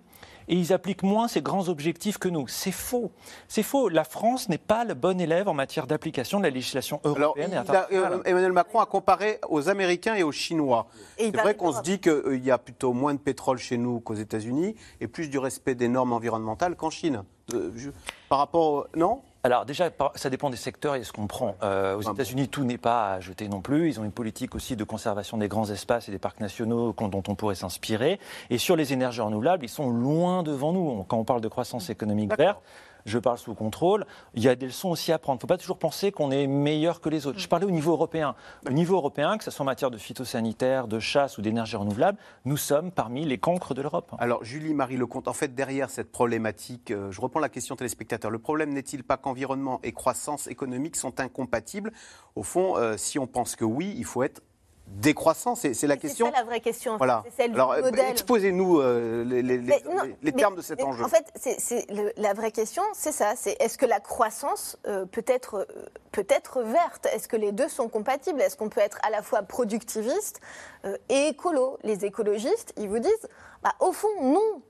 [0.47, 2.47] et ils appliquent moins ces grands objectifs que nous.
[2.47, 3.11] C'est faux.
[3.47, 3.89] C'est faux.
[3.89, 7.55] La France n'est pas le bon élève en matière d'application de la législation européenne Alors,
[7.55, 8.13] et internationale.
[8.13, 10.87] A, euh, Emmanuel Macron a comparé aux Américains et aux Chinois.
[11.17, 14.15] C'est vrai qu'on se dit qu'il y a plutôt moins de pétrole chez nous qu'aux
[14.15, 17.23] États-Unis et plus du respect des normes environnementales qu'en Chine.
[17.53, 17.89] Euh, je,
[18.29, 18.65] par rapport.
[18.65, 19.21] Au, non?
[19.45, 21.55] Alors déjà, ça dépend des secteurs et ce qu'on prend.
[21.61, 23.89] Euh, aux États-Unis, tout n'est pas à jeter non plus.
[23.89, 27.23] Ils ont une politique aussi de conservation des grands espaces et des parcs nationaux dont
[27.27, 28.19] on pourrait s'inspirer.
[28.49, 31.03] Et sur les énergies renouvelables, ils sont loin devant nous.
[31.03, 32.59] Quand on parle de croissance économique verte,
[33.05, 34.05] je parle sous contrôle.
[34.33, 35.37] Il y a des leçons aussi à prendre.
[35.37, 37.39] Il ne faut pas toujours penser qu'on est meilleur que les autres.
[37.39, 38.35] Je parlais au niveau européen.
[38.67, 42.17] Au niveau européen, que ce soit en matière de phytosanitaire, de chasse ou d'énergie renouvelable,
[42.45, 44.13] nous sommes parmi les cancres de l'Europe.
[44.17, 48.31] Alors, Julie-Marie Lecomte, en fait, derrière cette problématique, euh, je reprends la question téléspectateur.
[48.31, 51.91] Le problème n'est-il pas qu'environnement et croissance économique sont incompatibles?
[52.35, 54.41] Au fond, euh, si on pense que oui, il faut être
[54.87, 56.27] décroissant C'est la question.
[56.27, 56.97] C'est ça la vraie question.
[56.97, 57.23] Voilà.
[57.25, 58.11] C'est celle Alors, modèle.
[58.11, 61.03] Exposez-nous euh, les, termes de cet enjeu.
[61.03, 63.33] En fait, c est, c est le, la vraie question, c'est ça.
[63.35, 67.07] C'est est-ce que la croissance euh, peut être euh, peut être verte?
[67.13, 68.41] Est-ce que les deux sont compatibles?
[68.41, 70.39] Est-ce qu'on peut être à la fois productiviste
[70.85, 71.77] euh, et écolo?
[71.83, 73.27] Les écologistes, ils vous disent,
[73.63, 74.61] bah, au fond, non.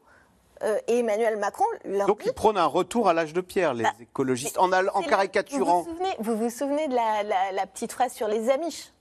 [0.64, 3.74] Euh, et Emmanuel Macron leur Donc dit, ils prônent un retour à l'âge de pierre,
[3.74, 5.82] les bah, écologistes, en, en caricaturant.
[5.82, 8.94] Vous vous souvenez, vous vous souvenez de la, la, la petite phrase sur les Amish?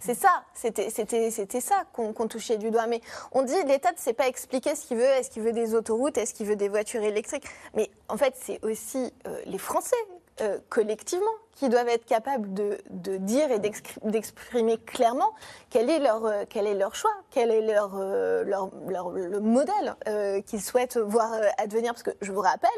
[0.00, 2.86] C'est ça, c'était ça qu'on qu touchait du doigt.
[2.86, 3.00] Mais
[3.32, 5.04] on dit l'État ne sait pas expliquer ce qu'il veut.
[5.04, 6.18] Est-ce qu'il veut des autoroutes?
[6.18, 7.44] Est-ce qu'il veut des voitures électriques?
[7.74, 9.96] Mais en fait, c'est aussi euh, les Français,
[10.40, 11.26] euh, collectivement,
[11.60, 15.34] qui doivent être capables de, de dire et d'exprimer clairement
[15.68, 19.40] quel est leur, euh, quel est leur choix, quel est leur, euh, leur, leur le
[19.40, 21.92] modèle euh, qu'ils souhaitent voir advenir.
[21.92, 22.70] Parce que je vous rappelle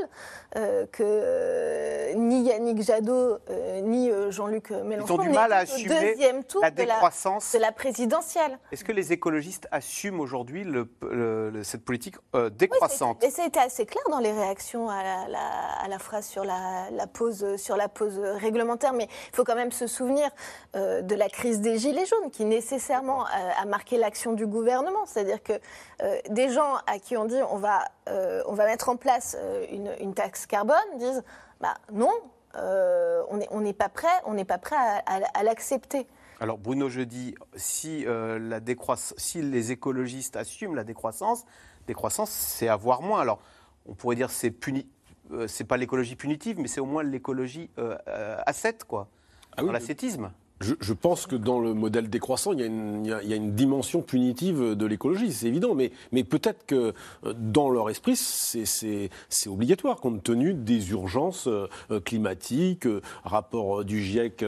[0.90, 3.38] que ni Yannick Jadot
[3.84, 7.52] ni Jean-Luc Mélenchon Ils ont du mal à assumer deuxième tour la de, la, décroissance.
[7.52, 8.58] de la présidentielle.
[8.72, 12.16] Est-ce que les écologistes assument aujourd'hui le, le, le, cette politique
[12.50, 15.38] décroissante oui, Et ça a été assez clair dans les réactions à la, la,
[15.84, 19.54] à la phrase sur la, la pause, sur la pause réglementaire mais il faut quand
[19.54, 20.28] même se souvenir
[20.76, 25.06] euh, de la crise des Gilets jaunes qui nécessairement a, a marqué l'action du gouvernement.
[25.06, 25.52] C'est-à-dire que
[26.02, 29.36] euh, des gens à qui on dit on va, euh, on va mettre en place
[29.70, 31.22] une, taxe carbone disent
[31.60, 32.10] bah, non,
[32.54, 36.06] on n'est on pas prêt, on n'est pas prêt à, l'accepter.
[36.40, 38.58] Alors Bruno Jeudi, si, euh, la
[39.16, 41.44] si les écologistes assument la décroissance,
[41.86, 43.20] décroissance, c'est avoir moins.
[43.20, 43.40] Alors,
[43.86, 44.88] on pourrait dire c'est puni,
[45.32, 49.08] euh, c'est pas l'écologie punitive, mais c'est au moins l'écologie euh, euh, asset, quoi.
[49.56, 50.30] Ah oui, l'ascétisme.
[50.60, 53.22] Je, je pense que dans le modèle décroissant, il y a une, il y a-
[53.24, 55.74] il y a une dimension punitive de l'écologie, c'est évident.
[55.74, 61.48] Mais, mais peut-être que euh, dans leur esprit, c'est- obligatoire, compte tenu des urgences
[62.04, 62.86] climatiques,
[63.24, 64.44] rapport du GIEC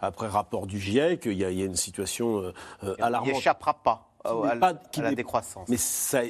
[0.00, 2.40] après rapport du GIEC, il y a, il y a une situation
[2.82, 3.32] euh, Il alarmante.
[3.34, 5.68] n'échappera pas Qui n'est à, pas- à qui la n'est- décroissance.
[5.68, 6.20] Mais ça,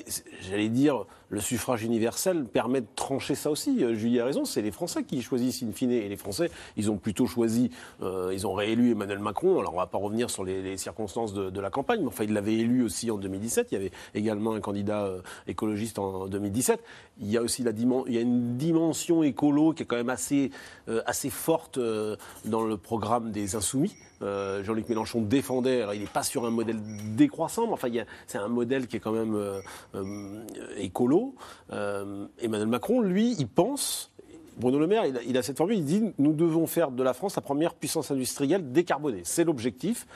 [0.41, 3.85] j'allais dire, le suffrage universel permet de trancher ça aussi.
[3.85, 5.91] Euh, Julie a raison, c'est les Français qui choisissent in fine.
[5.93, 7.71] Et les Français, ils ont plutôt choisi,
[8.03, 9.61] euh, ils ont réélu Emmanuel Macron.
[9.61, 12.25] Alors on va pas revenir sur les, les circonstances de, de la campagne, mais enfin,
[12.25, 13.69] ils l'avaient élu aussi en 2017.
[13.71, 16.83] Il y avait également un candidat euh, écologiste en 2017.
[17.21, 17.71] Il y a aussi la
[18.07, 20.51] il y a une dimension écolo qui est quand même assez,
[20.89, 21.79] euh, assez forte
[22.45, 23.95] dans le programme des Insoumis.
[24.23, 26.79] Jean-Luc Mélenchon défendait, alors il n'est pas sur un modèle
[27.15, 27.84] décroissant, mais enfin
[28.27, 29.61] c'est un modèle qui est quand même euh,
[29.95, 30.45] euh,
[30.77, 31.35] écolo.
[31.73, 34.11] Euh, Emmanuel Macron, lui, il pense.
[34.57, 37.03] Bruno Le Maire, il a, il a cette formule, il dit nous devons faire de
[37.03, 39.23] la France la première puissance industrielle décarbonée.
[39.25, 40.07] C'est l'objectif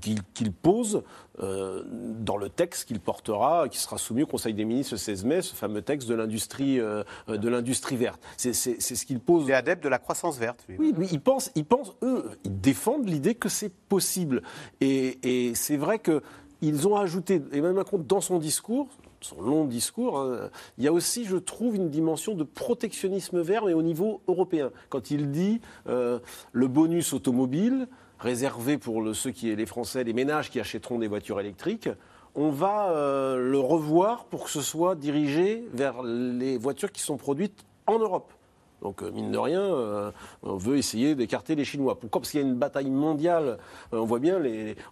[0.00, 1.04] qu'il qu'il pose
[1.40, 5.24] euh, dans le texte qu'il portera, qui sera soumis au Conseil des ministres le 16
[5.24, 8.20] mai, ce fameux texte de l'industrie euh, de l'industrie verte.
[8.36, 9.44] C'est ce qu'il pose.
[9.44, 10.64] Il est adepte de la croissance verte.
[10.68, 10.76] lui.
[10.78, 14.42] Oui, lui, ils pensent, ils pensent, eux, ils défendent l'idée que c'est possible.
[14.80, 16.22] Et, et c'est vrai que
[16.60, 18.88] ils ont ajouté, Emmanuel Macron, dans son discours,
[19.20, 23.64] son long discours, hein, il y a aussi, je trouve, une dimension de protectionnisme vert,
[23.64, 24.70] mais au niveau européen.
[24.88, 26.18] Quand il dit euh,
[26.52, 31.40] le bonus automobile, réservé pour ceux qui, les Français, les ménages qui achèteront des voitures
[31.40, 31.88] électriques,
[32.34, 37.16] on va euh, le revoir pour que ce soit dirigé vers les voitures qui sont
[37.16, 38.32] produites en Europe.
[38.82, 40.10] Donc, euh, mine de rien, euh,
[40.42, 41.98] on veut essayer d'écarter les Chinois.
[41.98, 42.20] Pourquoi?
[42.20, 43.58] Parce qu'il y a une bataille mondiale.
[43.92, 44.40] Euh, on voit bien,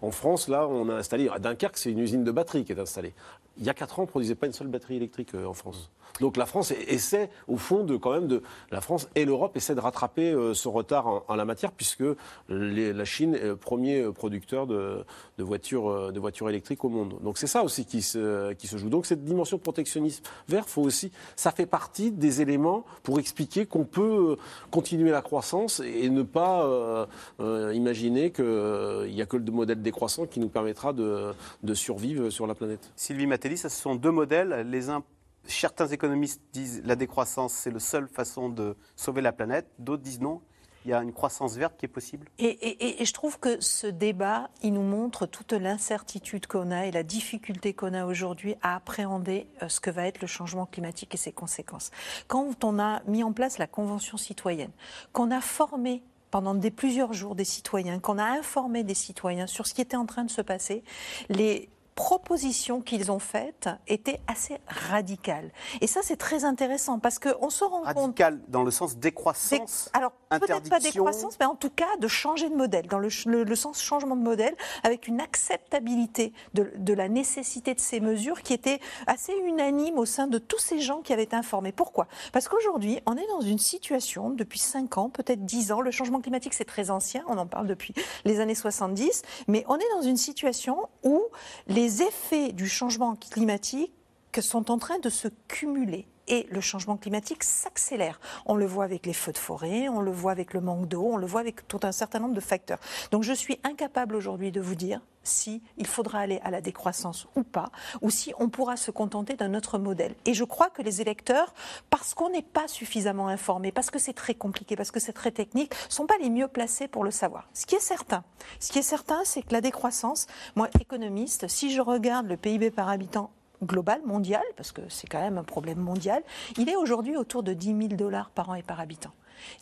[0.03, 2.81] en France, là, on a installé, à Dunkerque, c'est une usine de batterie qui est
[2.81, 3.15] installée.
[3.59, 5.91] Il y a 4 ans, on ne produisait pas une seule batterie électrique en France.
[6.21, 8.43] Donc la France essaie, au fond, de quand même de.
[8.71, 12.05] La France et l'Europe essaient de rattraper ce retard en, la matière, puisque
[12.49, 15.05] la Chine est le premier producteur de,
[15.39, 17.19] voitures, électriques au monde.
[17.23, 18.91] Donc c'est ça aussi qui se, qui se joue.
[18.91, 23.85] Donc cette dimension protectionnisme vert, faut aussi, ça fait partie des éléments pour expliquer qu'on
[23.85, 24.37] peut euh,
[24.71, 27.07] continuer la croissance et ne pas euh,
[27.41, 32.31] euh, imaginer qu'il n'y a que le modèle décroissant qui nous permettra de, de survivre
[32.31, 32.91] sur la planète.
[32.97, 34.67] Sylvie Matelli, ce sont deux modèles.
[34.71, 35.05] Les uns,
[35.45, 39.67] certains économistes disent la décroissance, c'est la seule façon de sauver la planète.
[39.79, 40.41] D'autres disent non,
[40.87, 42.29] il y a une croissance verte qui est possible.
[42.39, 47.03] Et, je trouve que ce débat, il nous montre toute l'incertitude qu'on a et la
[47.03, 51.19] difficulté qu'on a aujourd'hui à appréhender euh, ce que va être le changement climatique et
[51.19, 51.91] ses conséquences.
[52.29, 54.71] Quand on a mis en place la Convention citoyenne,
[55.13, 59.67] qu'on a formé pendant des, plusieurs jours des citoyens, qu'on a informé des citoyens sur
[59.67, 60.85] ce qui était en train de se passer,
[61.29, 65.51] les propositions qu'ils ont faites étaient assez radicales.
[65.81, 69.91] Et ça, c'est très intéressant parce qu'on se rend compte Radical dans le sens décroissance.
[69.95, 73.27] alors, peut-être pas décroissance, mais en tout cas de changer de modèle, dans le, ch-
[73.27, 74.55] le- le sens changement de modèle,
[74.85, 80.05] avec une acceptabilité de, de la nécessité de ces mesures qui était assez unanime au
[80.05, 81.73] sein de tous ces gens qui avaient été informés.
[81.73, 82.07] Pourquoi?
[82.33, 86.21] Parce qu'aujourd'hui, on est dans une situation, depuis 5 ans, peut-être 10 ans, le changement
[86.21, 87.95] climatique c'est très ancien, on en parle depuis
[88.27, 91.23] les années 70, mais on est dans une situation où
[91.69, 93.93] les effets du changement climatique
[94.41, 96.07] sont en train de se cumuler.
[96.29, 98.21] Et le changement climatique s'accélère.
[98.47, 101.09] On le voit avec les feux de forêt, on le voit avec le manque d'eau,
[101.13, 102.79] on le voit avec tout un certain nombre de facteurs.
[103.11, 107.27] Donc je suis incapable aujourd'hui de vous dire si il faudra aller à la décroissance
[107.37, 110.15] ou pas, ou si on pourra se contenter d'un autre modèle.
[110.25, 111.53] Et je crois que les électeurs,
[111.91, 115.33] parce qu'on n'est pas suffisamment informés, parce que c'est très compliqué, parce que c'est très
[115.33, 117.49] technique, sont pas les mieux placés pour le savoir.
[117.55, 118.25] Ce qui est certain,
[118.61, 122.71] ce qui est certain, c'est que la décroissance, moi économiste, si je regarde le PIB
[122.71, 123.31] par habitant
[123.63, 126.23] global, mondial, parce que c'est quand même un problème mondial,
[126.59, 129.13] il est aujourd'hui autour de 10 000 dollars par an et par habitant.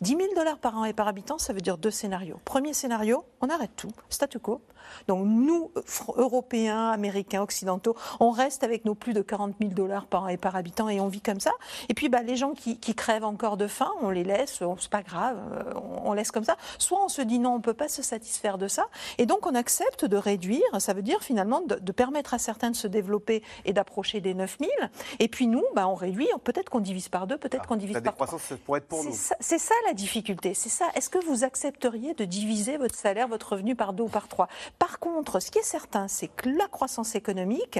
[0.01, 2.39] 10 000 dollars par an et par habitant, ça veut dire deux scénarios.
[2.45, 4.61] Premier scénario, on arrête tout, statu quo.
[5.07, 5.71] Donc nous,
[6.15, 10.37] Européens, Américains, Occidentaux, on reste avec nos plus de 40 000 dollars par an et
[10.37, 11.51] par habitant et on vit comme ça.
[11.89, 14.89] Et puis bah, les gens qui, qui crèvent encore de faim, on les laisse, c'est
[14.89, 16.55] pas grave, euh, on, on laisse comme ça.
[16.77, 18.85] Soit on se dit non, on peut pas se satisfaire de ça.
[19.17, 22.69] Et donc on accepte de réduire, ça veut dire finalement de, de permettre à certains
[22.71, 24.71] de se développer et d'approcher des 9 000.
[25.19, 28.01] Et puis nous, bah, on réduit, peut-être qu'on divise par deux, peut-être qu'on divise La
[28.01, 28.27] par trois.
[28.27, 29.13] ça pourrait être pour C'est nous.
[29.15, 29.35] ça,
[29.65, 30.89] ça la difficulté, c'est ça.
[30.93, 34.47] Est-ce que vous accepteriez de diviser votre salaire, votre revenu par deux ou par trois?
[34.77, 37.79] Par contre, ce qui est certain, c'est que la croissance économique,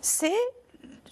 [0.00, 0.32] c'est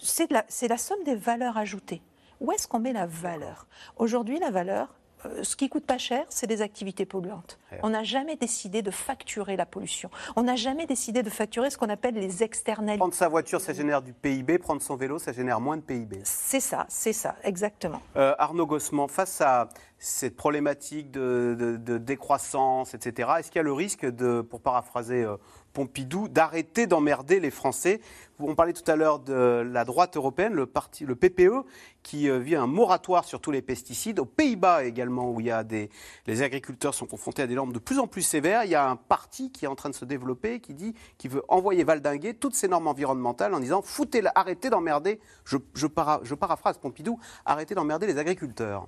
[0.01, 2.01] c'est la, c'est somme des valeurs ajoutées.
[2.41, 3.67] Où est-ce qu'on met la valeur?
[3.97, 4.98] Aujourd'hui, la valeur,
[5.43, 7.59] ce qui coûte pas cher, c'est des activités polluantes.
[7.83, 10.09] On n'a jamais décidé de facturer la pollution.
[10.35, 12.97] On n'a jamais décidé de facturer ce qu'on appelle les externalités.
[12.99, 14.57] Prendre sa voiture, ça génère du PIB.
[14.59, 16.21] Prendre son vélo, ça génère moins de PIB.
[16.23, 18.01] C'est ça, c'est ça, exactement.
[18.15, 23.59] Euh, Arnaud Gossement, face à cette problématique de, de- de décroissance, etc., est-ce qu'il y
[23.59, 25.35] a le risque, de, pour paraphraser euh,
[25.73, 28.01] Pompidou, d'arrêter d'emmerder les Français
[28.39, 31.65] On parlait tout à l'heure de la droite européenne, le, parti, le PPE,
[32.03, 34.19] qui euh, vit un moratoire sur tous les pesticides.
[34.19, 35.89] Aux Pays-Bas également, où il y a des,
[36.25, 38.89] les agriculteurs sont confrontés à des normes de plus en plus sévères, il y a
[38.89, 42.33] un parti qui est en train de se développer, qui dit, qui veut envoyer valdinguer
[42.33, 47.19] toutes ces normes environnementales en disant foutez arrêtez d'emmerder, je, je, para- je paraphrase Pompidou,
[47.45, 48.87] arrêtez d'emmerder les agriculteurs.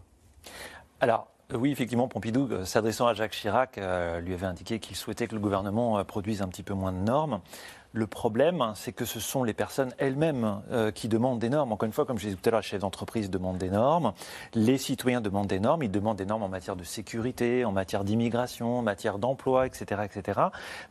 [1.00, 5.28] Alors, oui, effectivement, Pompidou, euh, s'adressant à Jacques Chirac, euh, lui avait indiqué qu'il souhaitait
[5.28, 7.42] que le gouvernement euh, produise un petit peu moins de normes.
[7.93, 11.73] Le problème, c'est que ce sont les personnes elles-mêmes euh, qui demandent des normes.
[11.73, 14.13] Encore une fois, comme je disais tout à l'heure, les chefs d'entreprise demandent des normes,
[14.54, 18.06] les citoyens demandent des normes, ils demandent des normes en matière de sécurité, en matière
[18.06, 20.39] d'immigration, en matière d'emploi, etc., etc.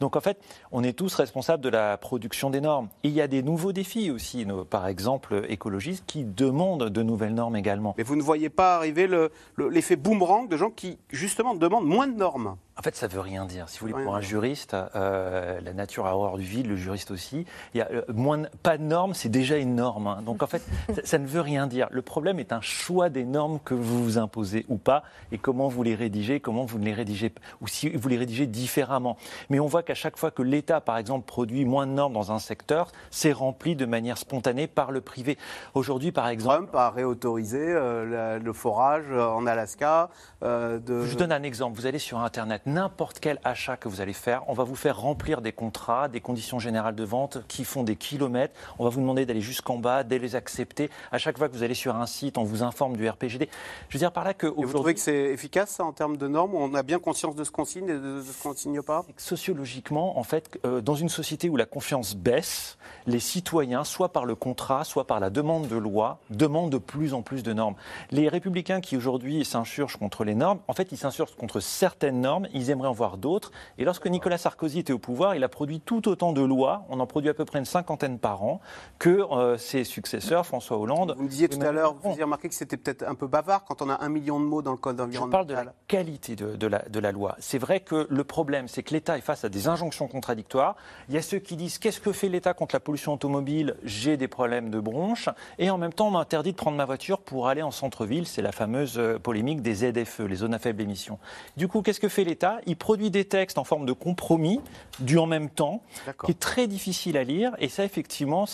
[0.00, 0.38] Donc en fait,
[0.72, 2.88] on est tous responsables de la production des normes.
[3.02, 7.56] Il y a des nouveaux défis aussi, par exemple écologistes, qui demandent de nouvelles normes
[7.56, 7.94] également.
[7.96, 11.86] Mais vous ne voyez pas arriver le- le- l'effet boomerang de gens qui, justement, demandent
[11.86, 13.68] moins de normes En fait, ça veut rien dire.
[13.68, 17.10] Si vous voulez, pour un juriste, euh, la nature a horreur du vide, le juriste
[17.10, 17.44] aussi.
[17.74, 20.06] Il y a euh, moins de- pas de normes, c'est déjà une norme.
[20.06, 20.22] hein.
[20.24, 20.62] Donc en fait,
[20.94, 21.88] ça, ça ne veut rien dire.
[21.90, 25.68] Le problème est un choix des normes que vous vous imposez ou pas, et comment
[25.68, 29.18] vous les rédigez, comment vous ne les rédigez, ou si vous les rédigez différemment.
[29.50, 32.32] Mais on voit qu'à chaque fois que l'État, par exemple, produit moins de normes dans
[32.32, 35.36] un secteur, c'est rempli de manière spontanée par le privé.
[35.74, 40.08] Aujourd'hui, par exemple, Trump a réautorisé euh, la- le forage en Alaska.
[40.40, 41.04] de...
[41.04, 41.76] Je donne un exemple.
[41.78, 45.00] Vous allez sur Internet, n'importe quel achat que vous allez faire, on va vous faire
[45.00, 48.54] remplir des contrats, des conditions générales de vente qui font des kilomètres.
[48.78, 50.90] On va vous demander d'aller jusqu'en bas, de les accepter.
[51.12, 53.48] À chaque fois que vous allez sur un site, on vous informe du RPGD.
[53.88, 56.28] Je veux dire par là que vous trouvez que c'est efficace ça, en termes de
[56.28, 56.54] normes?
[56.54, 59.04] On a bien conscience de ce qu'on signe et de ce qu'on ne signe pas?
[59.16, 64.24] Sociologiquement, en fait, euh, dans une société où la confiance baisse, les citoyens, soit par
[64.26, 67.74] le contrat, soit par la demande de loi, demandent de plus en plus de normes.
[68.10, 72.46] Les républicains qui aujourd'hui s'insurgent contre les normes, en fait, ils s'insurgent contre certaines normes,
[72.52, 73.52] ils aimeraient en voir d'autres.
[73.78, 77.00] Et lorsque Nicolas Sarkozy était au pouvoir, il a produit tout autant de lois, on
[77.00, 78.60] en produit à peu près une cinquantaine par an,
[78.98, 81.14] que euh, ses successeurs, François Hollande.
[81.16, 83.64] Vous me disiez tout à l'heure, vous avez remarqué que c'était peut-être un peu bavard
[83.64, 85.46] quand on a un million de mots dans le code Je environnemental.
[85.46, 87.36] parle de la qualité de, de la, de la loi.
[87.38, 90.76] C'est vrai que le problème, c'est que l'État est face à des injonctions contradictoires.
[91.08, 93.76] Il y a ceux qui disent qu'est-ce que fait l'État contre la pollution automobile?
[93.84, 95.28] J'ai des problèmes de bronche.
[95.58, 98.26] Et en même temps, on m'interdit de prendre ma voiture pour aller en centre-ville.
[98.26, 101.18] C'est la fameuse euh, polémique des ZFE, les zones à faible émission.
[101.56, 102.49] Du coup, qu'est-ce que fait l'État?
[102.66, 104.60] Il produit des textes en forme de compromis,
[104.98, 105.82] du en même temps,
[106.26, 107.52] qui est très difficile à lire.
[107.58, 108.46] Et ça, effectivement,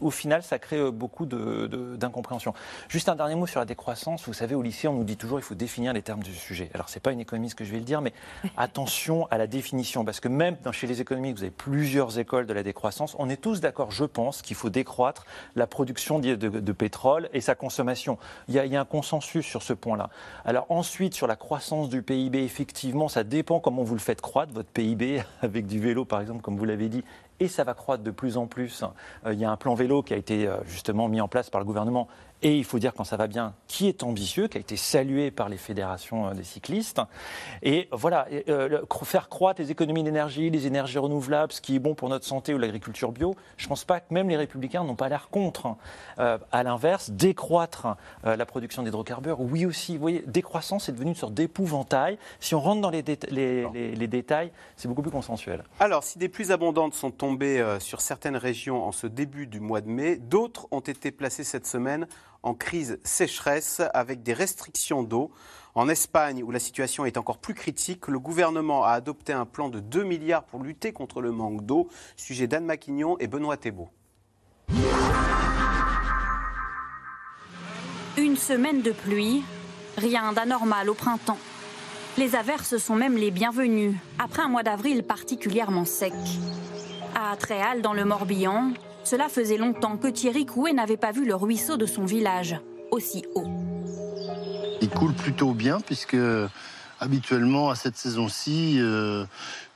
[0.00, 2.54] au final, ça crée euh, beaucoup de- de- d'incompréhension.
[2.88, 4.24] Juste un dernier mot sur la décroissance.
[4.26, 6.70] Vous savez, au lycée, on nous dit toujours il faut définir les termes du sujet.
[6.74, 8.12] Alors, c'est pas une économiste que je vais le dire, mais
[8.56, 12.46] attention à la définition, parce que même dans- chez les économistes, vous avez plusieurs écoles
[12.46, 13.14] de la décroissance.
[13.18, 15.24] On est tous d'accord, je pense, qu'il faut décroître
[15.56, 18.18] la production de, de- de pétrole et sa consommation.
[18.48, 20.10] Il y, a, il y a un consensus sur ce point-là.
[20.44, 24.52] Alors ensuite, sur la croissance du PIB, effectivement, ça dépend comment vous le faites croître,
[24.52, 27.04] votre PIB, avec du vélo, par exemple, comme vous l'avez dit,
[27.40, 28.84] et ça va croître de plus en plus.
[29.26, 31.50] Euh, il y a un plan vélo qui a été euh, justement mis en place
[31.50, 32.08] par le gouvernement,
[32.42, 35.30] et il faut dire quand ça va bien, qui est ambitieux, qui a été salué
[35.30, 37.00] par les fédérations euh, des cyclistes.
[37.62, 41.94] Et voilà, euh, faire croître les économies d'énergie, les énergies renouvelables, ce qui est bon
[41.94, 44.96] pour notre santé ou l'agriculture bio, je ne pense pas que même les républicains n'ont
[44.96, 45.66] pas l'air contre.
[45.66, 45.76] hein.
[46.18, 49.94] Euh, à l'inverse, décroître la production d'hydrocarbures, oui aussi.
[49.94, 52.18] Vous voyez, décroissance est devenu une sorte d'épouvantail.
[52.40, 55.64] Si on rentre dans les, déta- les- les- les détails, c'est beaucoup plus consensuel.
[55.80, 59.80] Alors, si des pluies abondantes sont tombées sur certaines régions en ce début du mois
[59.80, 62.06] de mai, d'autres ont été placées cette semaine
[62.42, 65.30] en crise sécheresse avec des restrictions d'eau.
[65.74, 69.68] En Espagne, où la situation est encore plus critique, le gouvernement a adopté un plan
[69.68, 71.88] de 2 milliards pour lutter contre le manque d'eau.
[72.16, 73.88] Sujet d'Anne Maquignon et Benoît Thébault.
[78.18, 79.42] Une semaine de pluie,
[79.96, 81.38] rien d'anormal au printemps.
[82.18, 86.12] Les averses sont même les bienvenues, après un mois d'avril particulièrement sec.
[87.14, 88.72] À Tréal, dans le Morbihan,
[89.04, 92.56] cela faisait longtemps que Thierry Couet n'avait pas vu le ruisseau de son village
[92.90, 93.48] aussi haut.
[94.80, 96.16] Il coule plutôt bien puisque
[97.00, 99.24] habituellement à cette saison-ci, euh,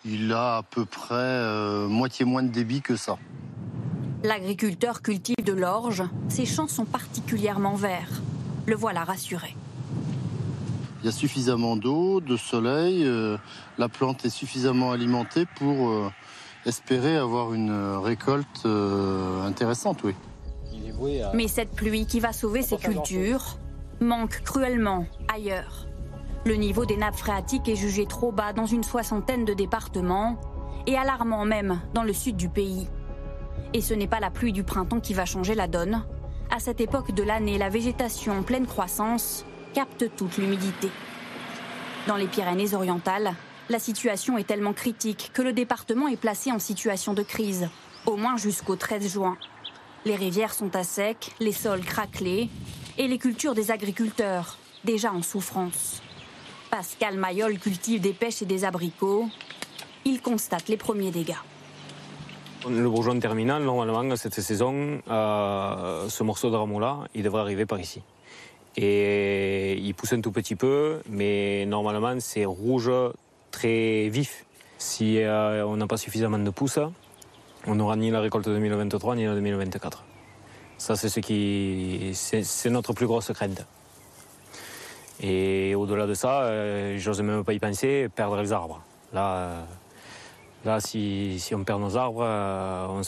[0.05, 3.19] il a à peu près euh, moitié moins de débit que ça.
[4.23, 8.23] L'agriculteur cultive de l'orge, ses champs sont particulièrement verts.
[8.67, 9.57] Le voilà rassuré.
[11.03, 13.37] Il y a suffisamment d'eau, de soleil, euh,
[13.79, 16.11] la plante est suffisamment alimentée pour
[16.67, 20.15] espérer avoir une euh, récolte euh, intéressante, oui.
[21.35, 23.59] Mais cette pluie qui va sauver ses cultures
[24.01, 25.87] manque cruellement ailleurs.
[26.45, 30.41] Le niveau des nappes phréatiques est jugé trop bas dans une soixantaine de départements
[30.87, 32.89] et alarmant même dans le sud du pays.
[33.75, 36.05] Et ce n'est pas la pluie du printemps qui va changer la donne.
[36.51, 39.45] À cette époque de l'année, la végétation en pleine croissance
[39.75, 40.89] capte toute l'humidité.
[42.07, 43.35] Dans les Pyrénées-Orientales,
[43.69, 47.69] la situation est tellement critique que le département est placé en situation de crise,
[48.07, 49.37] au moins jusqu'au 13 juin.
[50.05, 52.49] Les rivières sont à sec, les sols craquelés
[52.97, 56.01] et les cultures des agriculteurs déjà en souffrance.
[56.71, 59.29] Pascal Mayol cultive des pêches et des abricots.
[60.05, 61.35] Il constate les premiers dégâts.
[62.69, 67.81] Le bourgeon terminal, normalement, cette saison, euh, ce morceau de rameau-là, il devrait arriver par
[67.81, 68.03] ici.
[68.77, 72.91] Et il pousse un tout petit peu, mais normalement, c'est rouge
[73.57, 74.45] très vif.
[74.77, 76.79] Si euh, on n'a pas suffisamment de pousses,
[77.67, 80.05] on n'aura ni la récolte 2023 ni la 2024.
[80.77, 83.65] Ça, c'est ce qui, c'est notre plus grosse crainte.
[85.21, 88.83] Et au-delà de ça, euh, j'ose même pas y penser, perdre les arbres.
[89.15, 89.65] Là,
[90.67, 93.03] là si, si, on perd nos arbres, euh,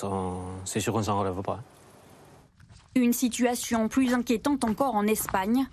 [0.64, 1.60] c'est sûr qu'on s'en relève pas.
[2.94, 5.66] Une situation plus inquiétante encore en Espagne.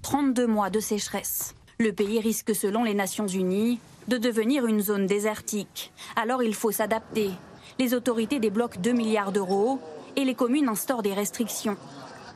[0.00, 1.54] 32 mois de sécheresse.
[1.78, 3.78] Le pays risque, selon les Nations Unies,
[4.08, 5.92] de devenir une zone désertique.
[6.16, 7.30] Alors il faut s'adapter.
[7.78, 9.80] Les autorités débloquent 2 milliards d'euros
[10.16, 11.76] et les communes instaurent des restrictions.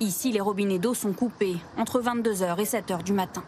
[0.01, 3.43] Ici, les robinets d'eau sont coupés entre 22h et 7h du matin.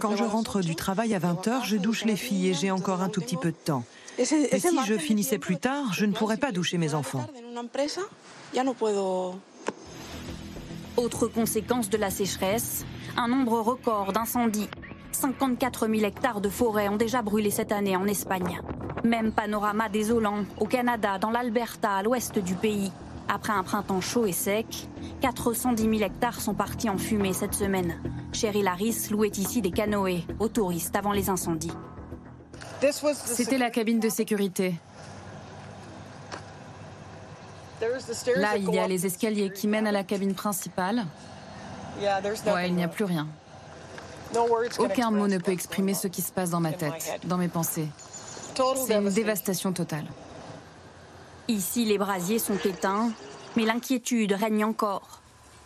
[0.00, 3.08] Quand je rentre du travail à 20h, je douche les filles et j'ai encore un
[3.08, 3.84] tout petit peu de temps.
[4.18, 7.26] Et si je finissais plus tard, je ne pourrais pas doucher mes enfants.
[10.98, 12.84] Autre conséquence de la sécheresse,
[13.16, 14.68] un nombre record d'incendies.
[15.12, 18.60] 54 000 hectares de forêt ont déjà brûlé cette année en Espagne.
[19.04, 22.92] Même panorama désolant au Canada, dans l'Alberta, à l'ouest du pays.
[23.28, 24.88] Après un printemps chaud et sec,
[25.20, 28.00] 410 000 hectares sont partis en fumée cette semaine.
[28.32, 31.72] Cheryl Harris louait ici des canoës aux touristes avant les incendies.
[33.24, 34.74] C'était la cabine de sécurité.
[38.36, 41.04] Là, il y a les escaliers qui mènent à la cabine principale.
[42.00, 43.26] Ouais, il n'y a plus rien.
[44.78, 47.88] Aucun mot ne peut exprimer ce qui se passe dans ma tête, dans mes pensées.
[48.86, 50.06] C'est une dévastation totale.
[51.48, 53.10] Ici, les brasiers sont éteints,
[53.56, 55.20] mais l'inquiétude règne encore.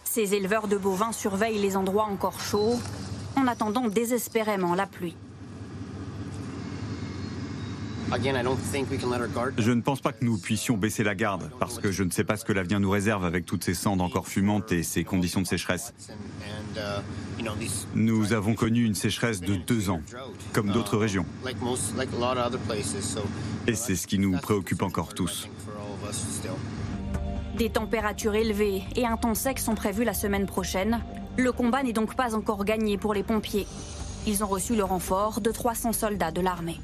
[0.04, 2.78] Ces éleveurs de bovins surveillent les endroits encore chauds,
[3.36, 5.16] en attendant désespérément la pluie.
[9.58, 12.24] Je ne pense pas que nous puissions baisser la garde, parce que je ne sais
[12.24, 15.40] pas ce que l'avenir nous réserve avec toutes ces cendres encore fumantes et ces conditions
[15.40, 15.92] de sécheresse.
[17.94, 20.00] Nous avons connu une sécheresse de deux ans,
[20.52, 21.26] comme d'autres régions.
[23.66, 25.48] Et c'est ce qui nous préoccupe encore tous.
[27.56, 31.00] Des températures élevées et un temps sec sont prévus la semaine prochaine.
[31.38, 33.66] Le combat n'est donc pas encore gagné pour les pompiers.
[34.26, 36.80] Ils ont reçu le renfort de 300 soldats de l'armée.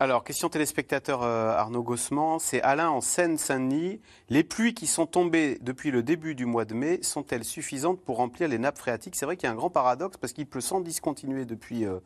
[0.00, 4.00] Alors, question téléspectateur euh, Arnaud Gossement, c'est Alain en Seine-Saint-Denis.
[4.28, 8.18] Les pluies qui sont tombées depuis le début du mois de mai sont-elles suffisantes pour
[8.18, 9.16] remplir les nappes phréatiques?
[9.16, 11.98] C'est vrai qu'il y a un grand paradoxe parce qu'il pleut sans discontinuer depuis euh,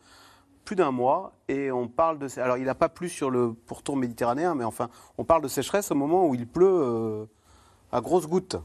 [0.65, 2.29] plus d'un mois et on parle de.
[2.41, 4.89] Alors, il n'a pas plu sur le pourtour méditerranéen, mais enfin,
[5.19, 7.27] on parle de sécheresse au moment où il pleut euh,
[7.93, 8.57] à grosses gouttes.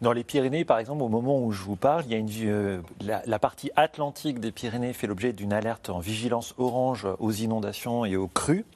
[0.00, 2.82] Dans les Pyrénées, par exemple, au moment où je vous parle, il y a euh,
[3.00, 8.16] la, partie atlantique des Pyrénées fait l'objet d'une alerte en vigilance orange aux inondations et
[8.16, 8.66] aux crues.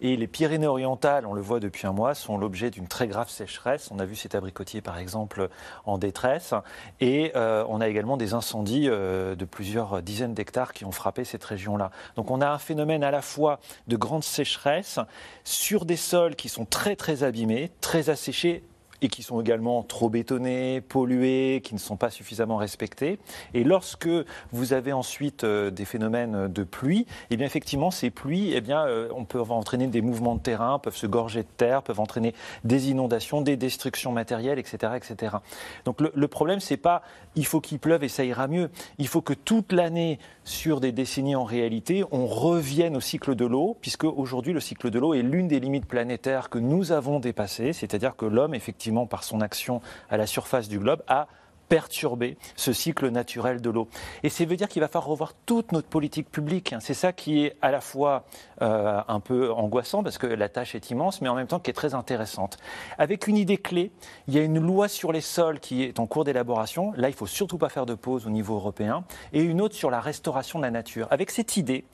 [0.00, 3.30] Et les Pyrénées orientales, on le voit depuis un mois, sont l'objet d'une très grave
[3.30, 3.90] sécheresse.
[3.90, 5.48] On a vu cet abricotier, par exemple,
[5.86, 6.54] en détresse.
[7.00, 11.24] Et euh, on a également des incendies euh, de plusieurs dizaines d'hectares qui ont frappé
[11.24, 11.90] cette région-là.
[12.16, 13.58] Donc on a un phénomène à la fois
[13.88, 15.00] de grande sécheresse
[15.44, 18.62] sur des sols qui sont très très abîmés, très asséchés
[19.04, 23.18] et qui sont également trop bétonnés, pollués, qui ne sont pas suffisamment respectés.
[23.52, 24.08] Et lorsque
[24.50, 29.08] vous avez ensuite euh, des phénomènes de pluie, eh bien effectivement ces pluies, eh euh,
[29.14, 32.34] on peut entraîner des mouvements de terrain, peuvent se gorger de terre, peuvent entraîner
[32.64, 35.36] des inondations, des destructions matérielles, etc., etc.
[35.84, 37.02] Donc le, le problème c'est pas
[37.36, 38.70] il faut qu'il pleuve et ça ira mieux.
[38.98, 43.44] Il faut que toute l'année, sur des décennies en réalité, on revienne au cycle de
[43.44, 47.20] l'eau, puisque aujourd'hui le cycle de l'eau est l'une des limites planétaires que nous avons
[47.20, 49.80] dépassées, c'est-à-dire que l'homme effectivement par son action
[50.10, 51.28] à la surface du globe, a
[51.68, 53.88] perturber ce cycle naturel de l'eau.
[54.22, 56.74] Et ça veut dire qu'il va falloir revoir toute notre politique publique.
[56.80, 58.24] C'est ça qui est à la fois
[58.62, 61.70] euh, un peu angoissant parce que la tâche est immense, mais en même temps qui
[61.70, 62.58] est très intéressante.
[62.98, 63.90] Avec une idée clé,
[64.28, 66.92] il y a une loi sur les sols qui est en cours d'élaboration.
[66.96, 69.04] Là, il faut surtout pas faire de pause au niveau européen.
[69.32, 71.08] Et une autre sur la restauration de la nature.
[71.10, 71.84] Avec cette idée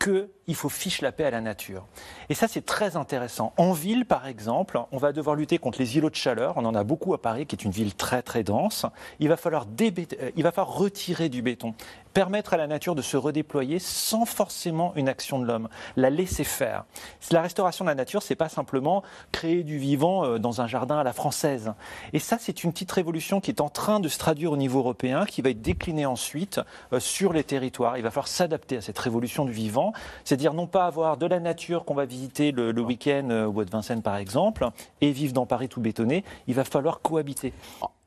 [0.00, 1.86] qu'il faut fiche la paix à la nature.
[2.28, 3.52] Et ça, c'est très intéressant.
[3.56, 6.54] En ville, par exemple, on va devoir lutter contre les îlots de chaleur.
[6.56, 8.86] On en a beaucoup à Paris, qui est une ville très très dense.
[9.20, 11.74] Il va falloir, euh, il va falloir retirer du béton.
[12.12, 16.44] Permettre à la nature de se redéployer sans forcément une action de l'homme, la laisser
[16.44, 16.84] faire.
[17.30, 19.02] La restauration de la nature, c'est pas simplement
[19.32, 21.72] créer du vivant euh, dans un jardin à la française.
[22.12, 24.80] Et ça, c'est une petite révolution qui est en train de se traduire au niveau
[24.80, 26.60] européen, qui va être déclinée ensuite
[26.92, 27.96] euh, sur les territoires.
[27.96, 29.92] Il va falloir s'adapter à cette révolution du vivant,
[30.24, 33.64] c'est-à-dire non pas avoir de la nature qu'on va visiter le, week-end euh, au Bois
[33.64, 34.68] de Vincennes par exemple,
[35.00, 36.24] et vivre dans Paris tout bétonné.
[36.46, 37.52] Il va falloir cohabiter.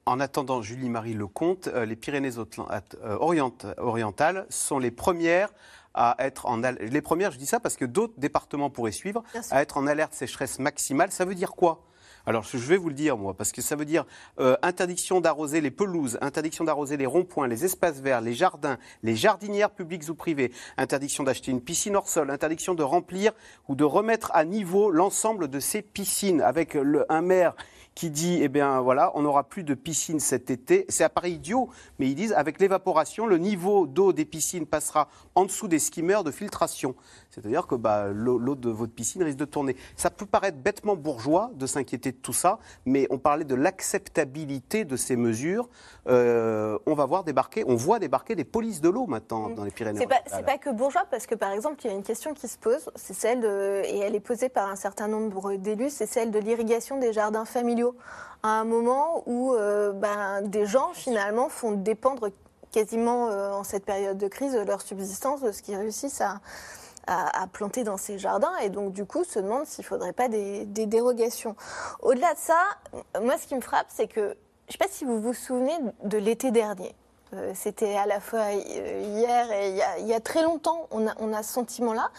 [0.05, 5.49] En attendant Julie-Marie Lecomte, euh, les Pyrénées-Orientales euh, sont les premières
[5.93, 9.61] à être en les premières, je dis ça parce que d'autres départements pourraient suivre, à
[9.61, 11.11] être en alerte sécheresse maximale.
[11.11, 11.83] Ça veut dire quoi?
[12.25, 14.05] Alors, je vais vous le dire, moi, parce que ça veut dire
[14.39, 19.15] euh, interdiction d'arroser les pelouses, interdiction d'arroser les ronds-points, les espaces verts, les jardins, les
[19.15, 23.33] jardinières publiques ou privées, interdiction d'acheter une piscine hors sol, interdiction de remplir
[23.67, 27.55] ou de remettre à niveau l'ensemble de ces piscines, avec le, un maire
[27.95, 30.85] qui dit, eh bien voilà, on n'aura plus de piscine cet été.
[30.89, 31.69] C'est à Paris idiot,
[31.99, 36.23] mais ils disent, avec l'évaporation, le niveau d'eau des piscines passera en dessous des skimmers
[36.23, 36.95] de filtration.
[37.29, 39.75] C'est-à-dire que bah, l'eau de votre piscine risque de tourner.
[39.95, 44.85] Ça peut paraître bêtement bourgeois de s'inquiéter de tout ça, mais on parlait de l'acceptabilité
[44.85, 45.69] de ces mesures.
[46.07, 49.71] Euh, on va voir débarquer, on voit débarquer des polices de l'eau maintenant dans les
[49.71, 49.99] Pyrénées.
[49.99, 52.47] C'est pas, pas que bourgeois, parce que par exemple, il y a une question qui
[52.47, 56.05] se pose, c'est celle de, et elle est posée par un certain nombre d'élus, c'est
[56.05, 57.82] celle de l'irrigation des jardins familiaux.
[58.43, 62.29] À un moment où euh, ben, des gens finalement font dépendre
[62.71, 67.83] quasiment euh, en cette période de crise leur subsistance de ce qu'ils réussissent à planter
[67.83, 71.55] dans ces jardins et donc du coup se demande s'il ne faudrait pas des, dérogations.
[72.01, 72.59] Au-delà de ça,
[73.21, 75.77] moi ce qui me frappe, c'est que je ne sais pas si vous vous souvenez
[76.03, 76.95] de l'été dernier.
[77.33, 79.69] Euh, c'était à la fois hier et
[79.99, 82.11] il y a, très longtemps, on a, ce sentiment-là,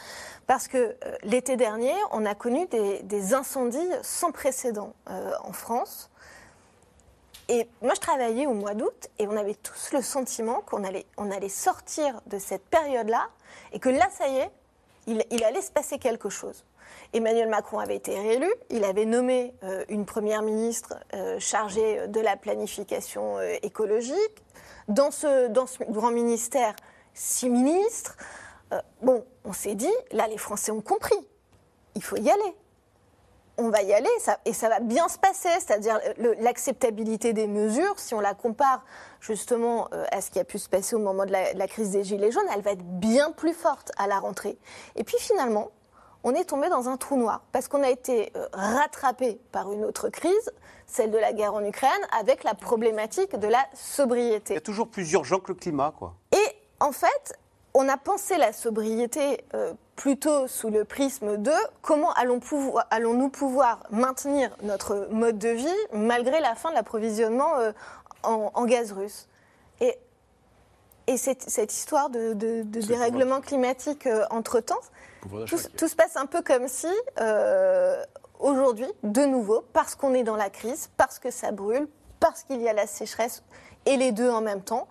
[0.46, 6.10] parce que euh, l'été dernier, on a connu des, incendies sans précédent euh, en France.
[7.48, 11.04] Et moi, je travaillais au mois d'août et on avait tous le sentiment qu'on allait,
[11.18, 13.28] on allait sortir de cette période-là
[13.72, 14.50] et que là, ça y est,
[15.06, 16.64] il, allait se passer quelque chose.
[17.12, 22.20] Emmanuel Macron avait été réélu, il avait nommé euh, une première ministre euh, chargée de
[22.20, 24.43] la planification euh, écologique.
[24.88, 25.48] Dans ce,
[25.90, 26.74] grand ministère,
[27.14, 28.16] six ministres.
[29.02, 31.16] bon, on s'est dit, là, les Français ont compris,
[31.94, 32.54] il faut y aller
[33.56, 34.10] on va y aller
[34.44, 36.00] et ça va bien se passer, c'est-à-dire
[36.40, 38.84] l'acceptabilité des mesures, si on la compare
[39.20, 42.04] justement euh, à ce qui a pu se passer au moment de la, crise des
[42.04, 44.58] Gilets jaunes, elle va être bien plus forte à la rentrée.
[44.96, 45.70] Et puis finalement,
[46.24, 49.84] on est tombé dans un trou noir parce qu'on a été euh, rattrapé par une
[49.84, 50.52] autre crise,
[50.86, 54.54] celle de la guerre en Ukraine, avec la problématique de la sobriété.
[54.54, 56.14] Il y a toujours plus urgent que le climat, quoi.
[56.32, 57.38] Et en fait,
[57.74, 61.52] on a pensé la sobriété euh, plutôt sous le prisme de
[61.82, 67.72] comment allons-nous pouvoir, maintenir notre mode de vie malgré la fin de l'approvisionnement euh,
[68.22, 69.28] en, gaz russe.
[69.80, 69.98] Et,
[71.18, 74.80] cette, histoire de, dérèglement climatique euh, entre-temps,
[75.46, 76.92] tout, se passe un peu comme si,
[78.38, 81.88] aujourd'hui, de nouveau, parce qu'on est dans la crise, parce que ça brûle,
[82.20, 83.42] parce qu'il y a la sécheresse,
[83.86, 84.88] et les deux en même temps,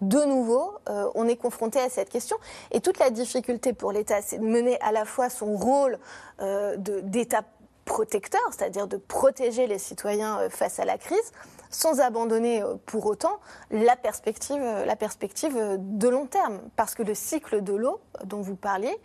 [0.00, 2.36] de nouveau, euh, on est confronté à cette question.
[2.70, 5.98] Et toute la difficulté pour l'État, c'est de mener à la fois son rôle
[6.40, 7.42] euh, d'État
[7.84, 11.32] protecteur, c'est-à-dire de protéger les citoyens euh, face à la crise,
[11.70, 13.40] sans abandonner pour autant
[13.70, 16.60] la perspective, la perspective de long terme.
[16.76, 18.96] Parce que le cycle de l'eau dont vous parliez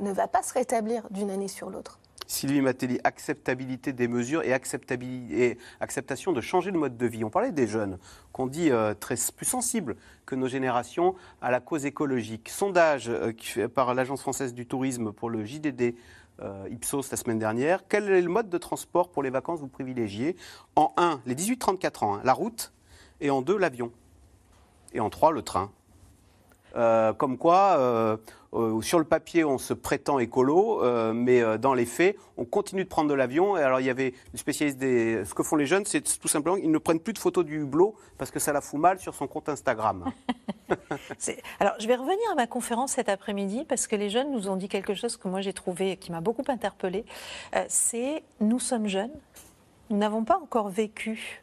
[0.00, 1.98] ne va pas se rétablir d'une année sur l'autre.
[2.28, 7.24] Sylvie Matteli, acceptabilité des mesures et, acceptation de changer de mode de vie.
[7.24, 7.98] On parlait des jeunes,
[8.32, 12.50] qu'on dit euh, très, plus sensibles que nos générations à la cause écologique.
[12.50, 13.32] Sondage euh,
[13.74, 15.94] par l'Agence française du tourisme pour le JDD
[16.40, 17.82] euh, Ipsos la semaine dernière.
[17.88, 20.36] Quel est le mode de transport pour les vacances vous privilégiez?
[20.76, 22.74] En 1, les 18-34 ans, hein, la route,
[23.22, 23.90] et en 2, l'avion.
[24.92, 25.72] Et en 3, le train.
[26.78, 28.16] Euh, comme quoi, euh,
[28.54, 32.88] euh, sur le papier, on se prétend écolo, mais dans les faits, on continue de
[32.88, 33.56] prendre de l'avion.
[33.56, 35.24] Et alors, il y avait une spécialiste des.
[35.24, 37.60] Ce que font les jeunes, c'est tout simplement qu'ils ne prennent plus de photos du
[37.60, 40.04] hublot parce que ça la fout mal sur son compte Instagram.
[41.60, 44.56] alors, je vais revenir à ma conférence cet après-midi parce que les jeunes nous ont
[44.56, 47.04] dit quelque chose que moi j'ai trouvé, qui m'a beaucoup interpellée.
[47.68, 49.12] c'est nous sommes jeunes,
[49.90, 51.42] nous n'avons pas encore vécu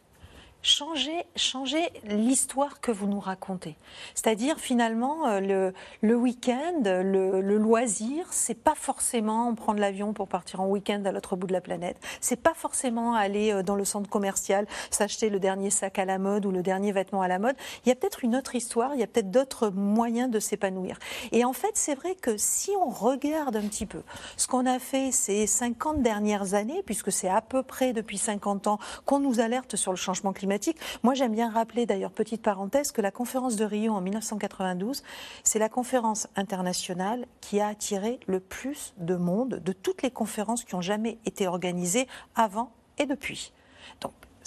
[0.66, 3.76] changer, changer l'histoire que vous nous racontez.
[4.16, 10.28] C'est-à-dire finalement euh, le, le week-end, le, le, loisir, c'est pas forcément prendre l'avion pour
[10.28, 11.98] partir en week-end à l'autre bout de la planète.
[12.20, 16.18] C'est pas forcément aller euh, dans le centre commercial, s'acheter le dernier sac à la
[16.18, 17.56] mode ou le dernier vêtement à la mode.
[17.86, 20.98] Il y a peut-être une autre histoire, il y a peut-être d'autres moyens de s'épanouir.
[21.32, 24.02] Et en fait, c'est vrai que si on regarde un petit peu
[24.36, 28.66] ce qu'on a fait ces 50 dernières années, puisque c'est à peu près depuis 50
[28.66, 30.55] ans qu'on nous alerte sur le changement climatique,
[31.04, 35.04] Moi, j'aime bien rappeler, d'ailleurs, petite parenthèse, que la conférence de Rio en 1992,
[35.44, 40.64] c'est la conférence internationale qui a attiré le plus de monde de toutes les conférences
[40.64, 43.52] qui ont jamais été organisées avant et depuis.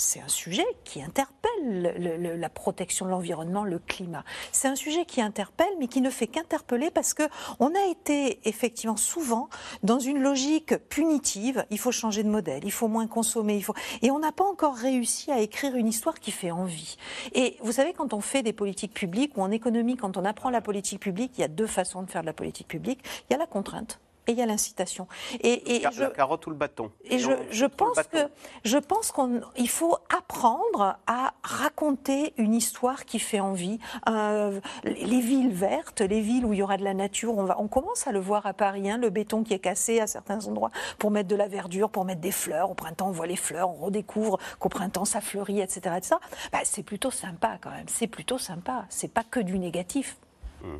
[0.00, 4.24] C'est un sujet qui interpelle la protection de l'environnement, le climat.
[4.52, 7.24] C'est un sujet qui interpelle, mais qui ne fait qu'interpeller parce que
[7.58, 9.48] on a été effectivement souvent
[9.82, 11.66] dans une logique punitive.
[11.70, 14.44] Il faut changer de modèle, il faut moins consommer, il faut et on n'a pas
[14.44, 16.96] encore réussi à écrire une histoire qui fait envie.
[17.34, 20.50] Et vous savez, quand on fait des politiques publiques ou en économie, quand on apprend
[20.50, 23.00] la politique publique, il y a deux façons de faire de la politique publique.
[23.28, 23.98] Il y a la contrainte
[24.28, 25.08] et il y a l'incitation.
[25.40, 26.92] Et, et je, la carotte ou le bâton.
[27.04, 28.18] Et, je, je pense que
[28.62, 33.78] je pense qu'il faut apprendre à raconter une histoire qui fait envie.
[34.08, 37.58] Euh, les villes vertes, les villes où il y aura de la nature, on, va,
[37.58, 40.46] on commence à le voir à Paris, hein, le béton qui est cassé à certains
[40.46, 42.70] endroits pour mettre de la verdure, pour mettre des fleurs.
[42.70, 45.96] Au printemps, on voit les fleurs, on redécouvre qu'au printemps, ça fleurit, etc.
[45.96, 46.16] etc.
[46.52, 47.88] Bah, c'est plutôt sympa quand même.
[47.88, 48.84] C'est plutôt sympa.
[48.90, 50.18] C'est pas que du négatif.
[50.62, 50.76] Mmh.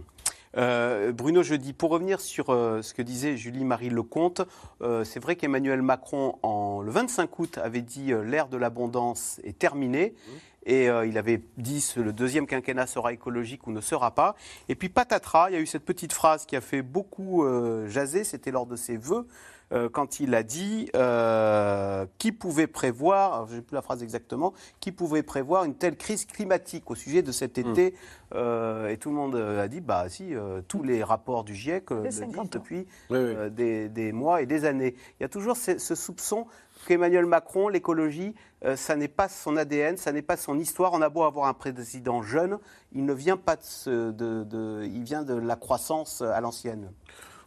[0.57, 4.43] Euh, Bruno Jeudi, pour revenir sur euh, ce que disait Julie-Marie Lecomte,
[4.83, 9.59] euh, c'est vrai qu'Emmanuel Macron, en, le 25 août, avait dit l'ère de l'abondance est
[9.59, 10.15] terminée.
[10.15, 10.31] Mmh.
[10.71, 14.35] Et il avait dit que le deuxième quinquennat sera écologique ou ne sera pas.
[14.69, 17.47] Et puis patatras, il y a eu cette petite phrase qui a fait beaucoup
[17.87, 19.27] jaser, c'était lors de ses vœux
[19.73, 24.55] euh, quand il a dit euh, qui pouvait prévoir, je n'ai plus la phrase exactement,
[24.81, 27.71] qui pouvait prévoir une telle crise climatique au sujet de cet hmm.
[27.71, 27.95] été.
[28.35, 30.35] Euh, et tout le monde a dit, bah si,
[30.69, 34.95] tous les rapports du GIEC le disent depuis Des, mois et des années.
[35.19, 36.47] Il y a toujours ce, soupçon
[36.87, 38.35] qu'Emmanuel Macron, l'écologie,
[38.77, 40.93] ça n'est pas son ADN, ça n'est pas son histoire.
[40.95, 42.59] On a beau avoir un président jeune,
[42.93, 46.91] il ne vient pas de, de il vient de la croissance à l'ancienne.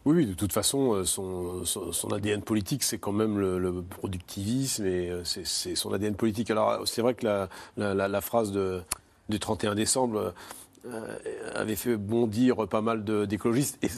[0.04, 5.10] Oui, de toute façon, euh, son, son, ADN politique, c'est quand même le, productivisme et
[5.10, 6.50] euh, c'est son ADN politique.
[6.50, 7.48] Alors, c'est vrai que la,
[8.08, 8.82] la, phrase de,
[9.28, 10.30] du 31 décembre euh,
[11.54, 13.78] avait fait bondir pas mal d'écologistes.
[13.82, 13.88] Et,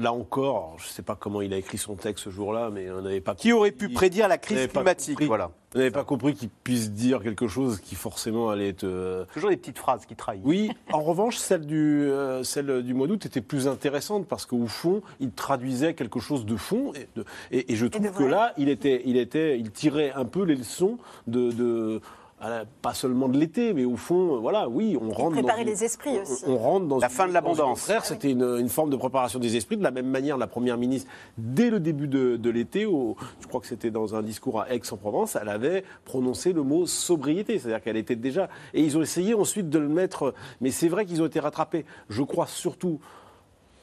[0.00, 2.90] là encore, je ne sais pas comment il a écrit son texte ce jour-là, mais
[2.90, 3.34] on n'avait pas.
[3.34, 5.50] Qui aurait pu prédire la crise climatique Voilà.
[5.74, 8.84] On n'avait pas compris qu'il puisse dire quelque chose qui forcément allait être.
[8.84, 10.42] Euh, Toujours des petites phrases qui trahissent.
[10.44, 10.70] Oui.
[10.92, 15.00] en revanche, celle du, euh, celle du mois d'août était plus intéressante parce qu'au fond,
[15.18, 16.92] il traduisait quelque chose de fond.
[17.50, 20.56] Et, et, je trouve que là, il, était, il, était, il tirait un peu les
[20.56, 22.00] leçons de
[22.82, 25.34] pas seulement de l'été, mais au fond, voilà, oui, on rentre.
[25.34, 26.44] Préparer les esprits aussi.
[26.46, 27.82] On, rentre dans la fin de l'abondance.
[27.82, 29.76] Frère, c'était une, forme de préparation des esprits.
[29.76, 33.66] De la même manière, la première ministre, dès le début de, l'été, je crois que
[33.66, 38.16] c'était dans un discours à Aix-en-Provence, elle avait prononcé le mot sobriété, c'est-à-dire qu'elle était
[38.16, 38.48] déjà.
[38.74, 41.84] Et ils ont essayé ensuite de le mettre, mais c'est vrai qu'ils ont été rattrapés.
[42.08, 43.00] Je crois surtout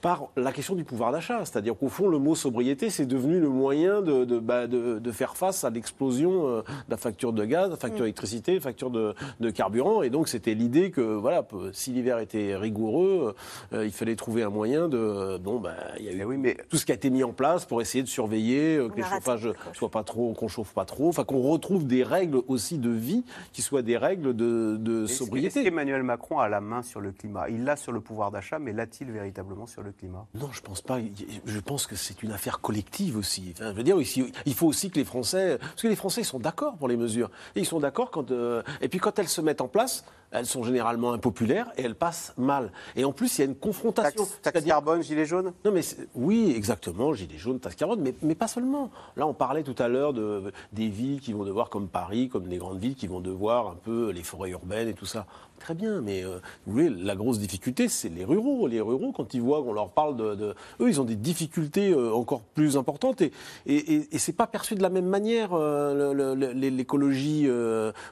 [0.02, 1.44] par la question du pouvoir d'achat.
[1.46, 5.36] C'est-à-dire qu'au fond, le mot sobriété, c'est devenu le moyen de, de, bah, de, faire
[5.36, 8.04] face à l'explosion euh, de la facture de gaz, de la facture mm.
[8.04, 10.02] d'électricité, de la facture de, carburant.
[10.04, 13.36] Et donc, c'était l'idée que, voilà, si l'hiver était rigoureux,
[13.74, 15.38] euh, il fallait trouver un moyen de.
[15.38, 16.56] Bon, bah, il y a eu oui, mais...
[16.70, 19.04] tout ce qui a été mis en place pour essayer de surveiller euh, que les
[19.04, 22.90] chauffages soient pas trop, qu'on chauffe pas trop, enfin qu'on retrouve des règles aussi de
[22.90, 23.24] vie
[23.54, 25.60] qui soient des règles de, de sobriété.
[25.60, 27.50] Est-ce qu'Emmanuel Macron a la main sur le climat?
[27.50, 29.89] Il l'a sur le pouvoir d'achat, mais l'a-t-il véritablement sur le
[30.34, 31.00] Non, je pense pas.
[31.46, 33.54] Je pense que c'est une affaire collective aussi.
[33.60, 33.98] je veux dire,
[34.46, 37.30] il faut aussi que les Français, parce que les Français sont d'accord pour les mesures,
[37.56, 40.46] et ils sont d'accord quand, euh, et puis quand elles se mettent en place, elles
[40.46, 42.72] sont généralement impopulaires et elles passent mal.
[42.96, 44.28] Et en plus, il y a une confrontation.
[44.42, 45.54] Taxe, carbone, gilet jaune?
[45.66, 45.82] Non, mais
[46.16, 48.92] oui, exactement, gilet jaune, taxe carbone, mais, mais pas seulement.
[49.16, 52.48] Là, on parlait tout à l'heure de, des villes qui vont devoir, comme Paris, comme
[52.48, 55.26] des grandes villes, qui vont devoir un peu les forêts urbaines et tout ça.
[55.60, 58.68] Très bien, mais euh, vous voulez, la grosse difficulté, c'est les ruraux.
[58.68, 62.14] Les ruraux, quand ils voient qu'on leur parle de, Eux, ils ont des difficultés euh,
[62.14, 63.32] encore plus importantes et,
[63.66, 67.48] et, et, c'est pas perçu de la même manière, euh, l'écologie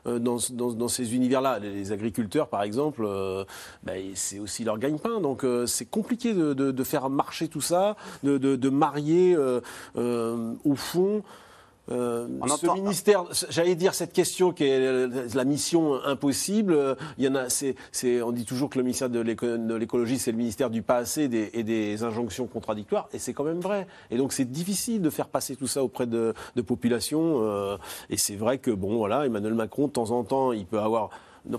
[0.06, 1.60] dans, dans, dans, ces univers-là.
[1.60, 3.08] Les, agriculteurs, par exemple,
[3.84, 5.20] ben, c'est aussi leur gagne-pain.
[5.22, 9.38] Donc c'est compliqué de, de, faire marcher tout ça, de, de marier
[9.96, 11.24] au fond.
[11.90, 16.98] Euh, ce ministère, j'allais dire cette question qui est la mission impossible.
[17.18, 17.76] Il y en a, c'est,
[18.22, 21.64] on dit toujours que le ministère de l'écologie c'est le ministère du pas assez et
[21.64, 23.88] des injonctions contradictoires, et c'est quand même vrai.
[24.12, 27.42] Et donc c'est difficile de faire passer tout ça auprès de, de populations.
[27.44, 27.78] Euh,
[28.10, 31.10] et c'est vrai que bon, voilà, Emmanuel Macron de temps en temps, il peut avoir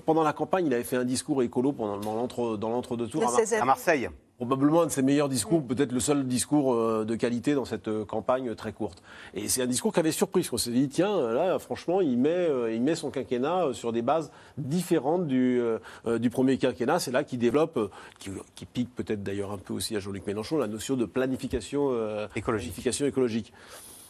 [0.04, 3.22] pendant la campagne, il avait fait un discours écolo pendant, dans l'entre-deux-tours
[3.60, 4.08] à, Marseille
[4.38, 7.88] probablement un de ses meilleurs discours, peut-être le seul discours euh, de qualité dans cette
[7.88, 9.02] euh, campagne très courte.
[9.34, 12.16] Et c'est un discours qui avait surpris, parce qu'on s'est dit, tiens, là, franchement, il
[12.16, 15.60] met, euh, il met son quinquennat sur des bases différentes du,
[16.06, 17.00] du premier quinquennat.
[17.00, 20.56] C'est là qu'il développe, qui, qui pique peut-être d'ailleurs un peu aussi à Jean-Luc Mélenchon,
[20.56, 21.90] la notion de planification
[22.36, 22.72] écologique.
[22.72, 23.52] Planification écologique.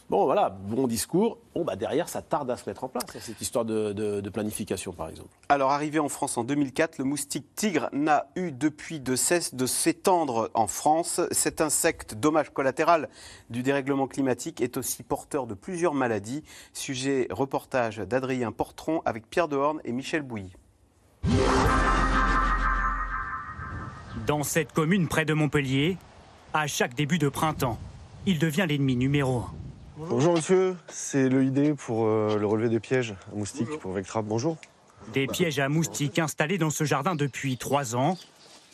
[0.09, 1.37] Bon, voilà, bon discours.
[1.53, 5.07] Bon, bah derrière, ça tarde à se mettre en place, cette histoire de, planification, par
[5.07, 5.29] exemple.
[5.49, 9.67] Alors, arrivé en France en 2004, le moustique tigre n'a eu depuis de cesse de
[9.67, 11.21] s'étendre en France.
[11.29, 13.07] Cet insecte, dommage collatéral
[13.51, 16.43] du dérèglement climatique, est aussi porteur de plusieurs maladies.
[16.73, 20.53] Sujet reportage d'Adrien Portron avec Pierre Dehorne et Michel Bouilly.
[24.25, 25.97] Dans cette commune près de Montpellier,
[26.53, 27.77] à chaque début de printemps,
[28.25, 29.68] il devient l'ennemi numéro un.
[30.07, 34.21] Bonjour monsieur, c'est l'EID pour euh, le relevé des pièges à moustiques pour Vectra.
[34.21, 34.55] Bonjour.
[35.11, 38.17] Des pièges à moustiques installés dans ce jardin depuis trois ans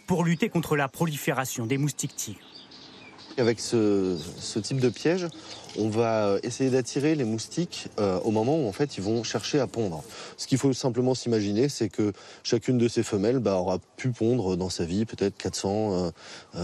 [0.05, 2.54] pour lutter contre la prolifération des moustiques tigres.
[3.37, 4.17] Avec ce,
[4.59, 5.27] type de piège,
[5.77, 9.59] on va essayer d'attirer les moustiques euh, au moment où en fait ils vont chercher
[9.59, 10.03] à pondre.
[10.37, 12.13] Ce qu'il faut simplement s'imaginer, c'est que
[12.43, 16.13] chacune de ces femelles bah, aura pu pondre dans sa vie peut-être 400,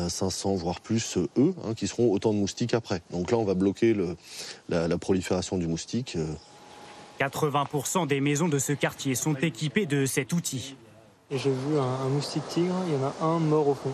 [0.08, 3.02] 500, euh, euh, voire plus œufs, hein, qui seront autant de moustiques après.
[3.12, 3.94] Donc là, on va bloquer
[4.70, 6.18] la, prolifération du moustique.
[7.20, 10.76] 80% des maisons de ce quartier sont équipées de cet outil.
[11.32, 13.94] J'ai vu un moustique tigre, il y en a un mort au fond.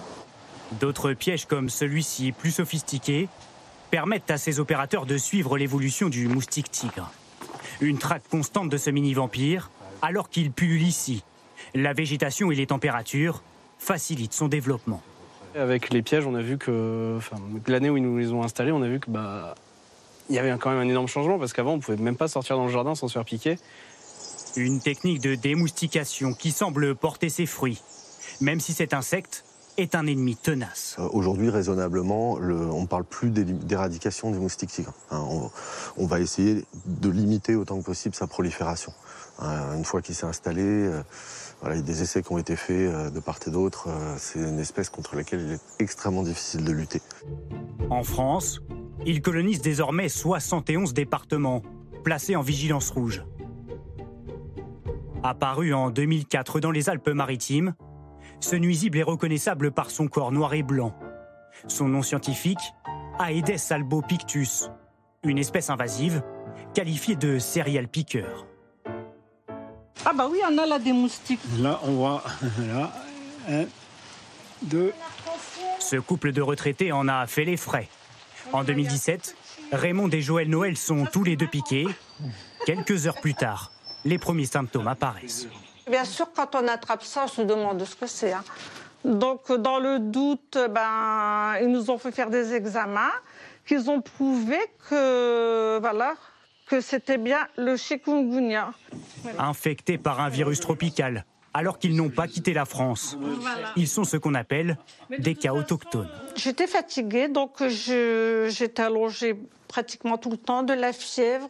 [0.74, 3.30] D'autres pièges comme celui-ci, plus sophistiqué,
[3.90, 7.12] permettent à ces opérateurs de suivre l'évolution du moustique tigre.
[7.80, 11.24] Une traque constante de ce mini-vampire, alors qu'il pullule ici.
[11.74, 13.44] La végétation et les températures
[13.80, 15.02] facilitent son développement.
[15.56, 17.18] Avec les pièges, on a vu que,
[17.68, 19.56] l'année où ils nous les ont installés, on a vu que bah,
[20.30, 22.58] il y avait quand même un énorme changement parce qu'avant, on pouvait même pas sortir
[22.58, 23.58] dans le jardin sans se faire piquer.
[24.56, 27.82] Une technique de démoustication qui semble porter ses fruits,
[28.42, 29.46] même si cet insecte
[29.78, 30.96] est un ennemi tenace.
[31.00, 34.94] Euh, aujourd'hui, raisonnablement, on ne parle plus d'éradication du moustique tigre.
[35.12, 35.24] Hein.
[35.98, 38.92] on, va essayer de limiter autant que possible sa prolifération.
[39.40, 39.76] Hein.
[39.78, 41.02] une fois qu'il s'est installé, euh,
[41.66, 43.88] il y a des essais qui ont été faits euh, de part et d'autre.
[44.18, 47.02] c'est une espèce contre laquelle il est extrêmement difficile de lutter.
[47.90, 48.62] En France,
[49.06, 51.62] il colonise désormais 71 départements,
[52.04, 53.24] placés en vigilance rouge.
[55.24, 57.74] Apparu en 2004 dans les Alpes-Maritimes,
[58.40, 60.94] ce nuisible est reconnaissable par son corps noir et blanc.
[61.68, 62.74] Son nom scientifique,
[63.20, 64.70] Aedes albopictus,
[65.24, 66.22] une espèce invasive
[66.74, 68.46] qualifiée de serial piqueur.
[70.06, 71.40] Ah bah oui, on a là des moustiques.
[71.60, 72.24] Là, on voit,
[72.60, 72.94] là,
[73.50, 73.66] un,
[74.62, 74.94] deux.
[75.80, 77.90] Ce couple de retraités en a fait les frais.
[78.54, 79.36] En 2017,
[79.72, 81.88] Raymond et Joël Noël sont tous les deux piqués.
[82.66, 83.72] Quelques heures plus tard,
[84.06, 85.48] les premiers symptômes apparaissent.
[85.90, 88.34] Bien sûr, quand on attrape ça, on se demande ce que c'est.
[88.34, 88.44] Hein.
[89.06, 93.12] Donc, dans le doute, ben, ils nous ont fait faire des examens,
[93.66, 94.58] qu'ils ont prouvé
[94.90, 96.16] que, voilà,
[96.68, 98.74] que c'était bien le chikungunya.
[99.40, 103.18] Infectés par un virus tropical, alors qu'ils n'ont pas quitté la France.
[103.78, 104.78] Ils sont ce qu'on appelle
[105.20, 106.10] des cas autochtones.
[106.36, 111.50] J'étais fatiguée, donc j'étais allongée pratiquement tout le temps, de la fièvre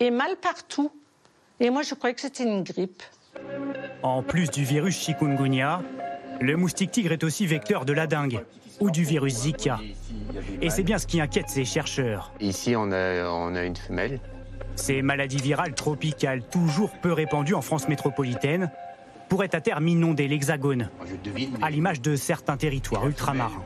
[0.00, 0.90] et mal partout.
[1.60, 3.02] Et moi, je croyais que c'était une grippe.
[4.02, 5.82] En plus du virus chikungunya,
[6.40, 8.44] le moustique tigre est aussi vecteur de la dengue
[8.80, 9.80] ou du virus Zika.
[10.62, 12.32] Et c'est bien ce qui inquiète ces chercheurs.
[12.40, 14.20] Ici, on a, on a une femelle.
[14.76, 18.70] Ces maladies virales tropicales, toujours peu répandues en France métropolitaine,
[19.28, 20.88] pourraient à terme inonder l'Hexagone,
[21.60, 23.62] à l'image de certains territoires ultramarins.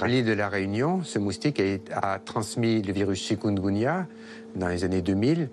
[0.00, 4.08] À l'île de la Réunion, ce moustique a, a transmis le virus chikungunya
[4.56, 5.48] dans les années 2000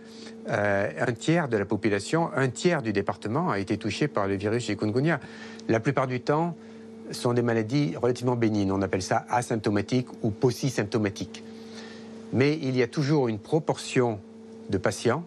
[0.49, 4.35] euh, un tiers de la population, un tiers du département a été touché par le
[4.35, 5.19] virus chikungunya.
[5.67, 6.55] La plupart du temps,
[7.11, 8.71] ce sont des maladies relativement bénignes.
[8.71, 11.43] On appelle ça asymptomatique ou paucisymptomatique.
[12.33, 14.19] Mais il y a toujours une proportion
[14.69, 15.23] de patients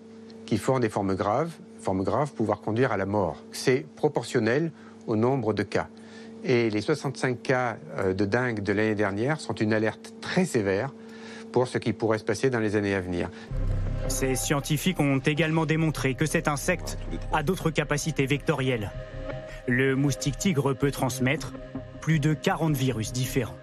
[0.46, 3.42] qui font des formes graves, formes graves pouvoir conduire à la mort.
[3.52, 4.70] C'est proportionnel
[5.06, 5.88] au nombre de cas.
[6.44, 10.92] Et les 65 cas euh, de dingue de l'année dernière sont une alerte très sévère
[11.52, 13.30] pour ce qui pourrait se passer dans les années à venir.
[14.08, 16.98] Ces scientifiques ont également démontré que cet insecte
[17.32, 18.90] a d'autres capacités vectorielles.
[19.66, 21.52] Le moustique tigre peut transmettre
[22.00, 23.56] plus de 40 virus différents.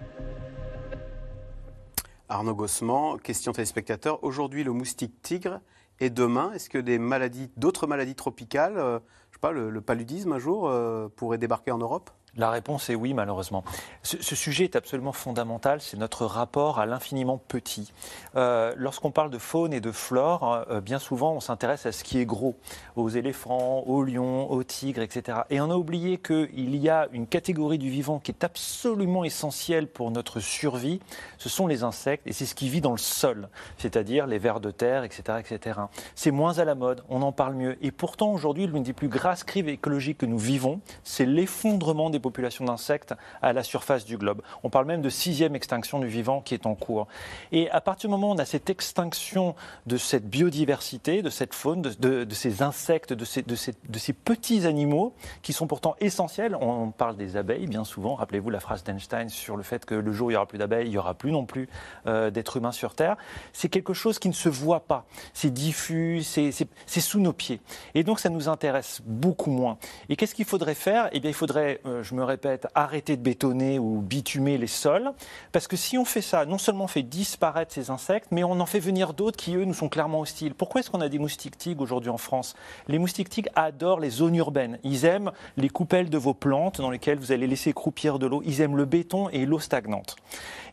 [2.28, 4.22] Arnaud Gossement, question téléspectateur.
[4.24, 5.60] Aujourd'hui, le moustique tigre
[5.98, 8.98] et demain, est-ce que des maladies, d'autres maladies tropicales, euh,
[9.30, 12.10] je sais pas, le, paludisme un jour euh, pourrait débarquer en Europe?
[12.36, 13.64] La réponse est oui, malheureusement.
[14.02, 17.92] Ce, sujet est absolument fondamental, c'est notre rapport à l'infiniment petit.
[18.36, 22.04] Euh, lorsqu'on parle de faune et de flore, euh, bien souvent on s'intéresse à ce
[22.04, 22.56] qui est gros,
[22.96, 25.40] aux éléphants, aux lions, aux tigres, etc.
[25.50, 29.88] Et on a oublié qu'il y a une catégorie du vivant qui est absolument essentielle
[29.88, 31.00] pour notre survie,
[31.38, 34.60] ce sont les insectes, et c'est ce qui vit dans le sol, c'est-à-dire les vers
[34.60, 35.38] de terre, etc.
[35.40, 35.80] etc.
[36.14, 37.76] C'est moins à la mode, on en parle mieux.
[37.84, 42.19] Et pourtant aujourd'hui, l'une des plus grasses crises écologiques que nous vivons, c'est l'effondrement des
[42.20, 44.42] des populations d'insectes à la surface du globe.
[44.62, 47.08] On parle même de sixième extinction du vivant qui est en cours.
[47.50, 49.54] Et à partir du moment où on a cette extinction
[49.86, 55.66] de cette biodiversité, de cette faune, de, ces insectes, de ces, petits animaux qui sont
[55.66, 59.84] pourtant essentiels, on parle des abeilles bien souvent, rappelez-vous la phrase d'Einstein sur le fait
[59.84, 61.68] que le jour où il n'y aura plus d'abeilles, il n'y aura plus non plus
[62.06, 63.16] euh, d'êtres humains sur Terre,
[63.52, 67.60] c'est quelque chose qui ne se voit pas, c'est diffus, c'est sous nos pieds.
[67.94, 69.78] Et donc ça nous intéresse beaucoup moins.
[70.08, 71.08] Et qu'est-ce qu'il faudrait faire?
[71.12, 75.12] Eh bien il faudrait, euh, je me répète, arrêter de bétonner ou bitumer les sols,
[75.52, 78.58] parce que si on fait ça, non seulement on fait disparaître ces insectes, mais on
[78.58, 80.54] en fait venir d'autres qui, eux, nous sont clairement hostiles.
[80.54, 82.56] Pourquoi est-ce qu'on a des moustiques tigres aujourd'hui en France?
[82.88, 84.78] Les moustiques tigres adorent les zones urbaines.
[84.82, 88.42] Ils aiment les coupelles de vos plantes dans lesquelles vous allez laisser croupir de l'eau.
[88.44, 90.16] Ils aiment le béton et l'eau stagnante.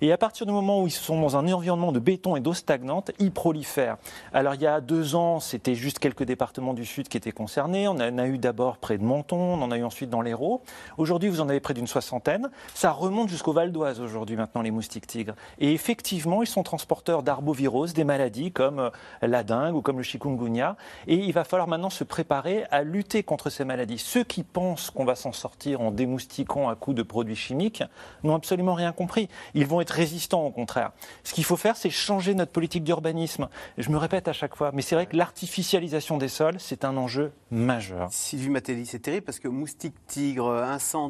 [0.02, 2.54] Et à partir du moment où ils sont dans un environnement de béton et d'eau
[2.54, 3.98] stagnante, ils prolifèrent.
[4.34, 7.88] Alors il y a deux ans, c'était juste quelques départements du sud qui étaient concernés.
[7.88, 10.62] On en a eu d'abord près de Menton, on en a eu ensuite dans l'Hérault.
[10.98, 12.50] Aujourd'hui, vous en avez près d'une soixantaine.
[12.74, 15.36] Ça remonte jusqu'au Val d'Oise aujourd'hui maintenant, les moustiques tigres.
[15.60, 18.90] Et effectivement, ils sont transporteurs d'arboviroses, des maladies comme euh,
[19.22, 20.76] la dengue ou comme le chikungunya.
[21.08, 23.98] Et il va falloir maintenant se préparer à lutter contre ces maladies.
[23.98, 27.84] Ceux qui pensent qu'on va s'en sortir en démoustiquant à coups de produits chimiques
[28.24, 29.30] n'ont absolument rien compris.
[29.54, 30.92] Ils vont être résistants au contraire.
[31.24, 33.50] Ce qu'il faut faire, c'est changer notre politique d'urbanisme.
[33.78, 36.98] Je me répète à chaque fois, mais c'est vrai que l'artificialisation des sols, c'est un
[36.98, 38.10] enjeu majeur.
[38.12, 40.64] Sylvie Matéli, c'est terrible parce que moustiques tigres,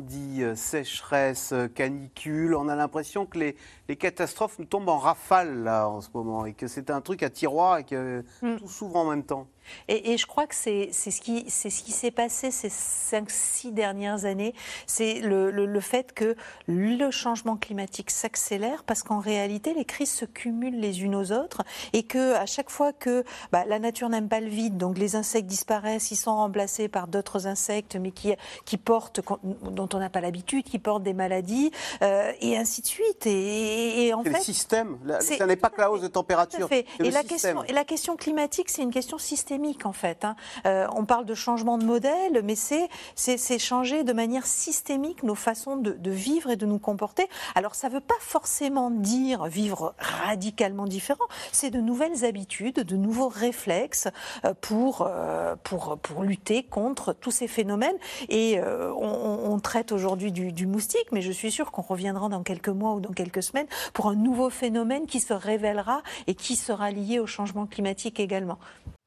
[0.07, 3.55] incendie, sécheresse, canicule, on a l'impression que les,
[3.87, 7.23] les catastrophes nous tombent en rafale là en ce moment et que c'est un truc
[7.23, 8.57] à tiroir et que mm.
[8.57, 9.47] tout s'ouvre en même temps.
[9.87, 14.53] Et, je crois que c'est ce qui s'est ce qui passé ces 5-6 dernières années,
[14.85, 16.35] c'est le, le, fait que
[16.67, 21.63] le changement climatique s'accélère parce qu'en réalité, les crises se cumulent les unes aux autres
[21.93, 25.15] et que à chaque fois que bah, la nature n'aime pas le vide, donc les
[25.15, 28.33] insectes disparaissent, ils sont remplacés par d'autres insectes, mais qui,
[28.65, 32.87] qui portent, dont on n'a pas l'habitude, qui portent des maladies, euh, et ainsi de
[32.87, 33.25] suite.
[33.25, 34.97] Et, en fait, le système.
[35.19, 36.69] Ce n'est pas que la hausse de température.
[36.71, 40.25] Et la, question, et la question climatique, c'est une question systémique en fait.
[40.25, 40.35] Hein.
[40.65, 45.77] Euh, on parle de changement de modèle, mais c'est changer de manière systémique nos façons
[45.77, 47.27] de, vivre et de nous comporter.
[47.55, 52.95] Alors ça ne veut pas forcément dire vivre radicalement différent, c'est de nouvelles habitudes, de
[52.95, 54.07] nouveaux réflexes
[54.45, 57.97] euh, pour, euh, pour lutter contre tous ces phénomènes.
[58.29, 62.69] Et on, traite aujourd'hui du, du moustique, mais je suis sûre qu'on reviendra dans quelques
[62.69, 66.91] mois ou dans quelques semaines pour un nouveau phénomène qui se révélera et qui sera
[66.91, 68.59] lié au changement climatique également.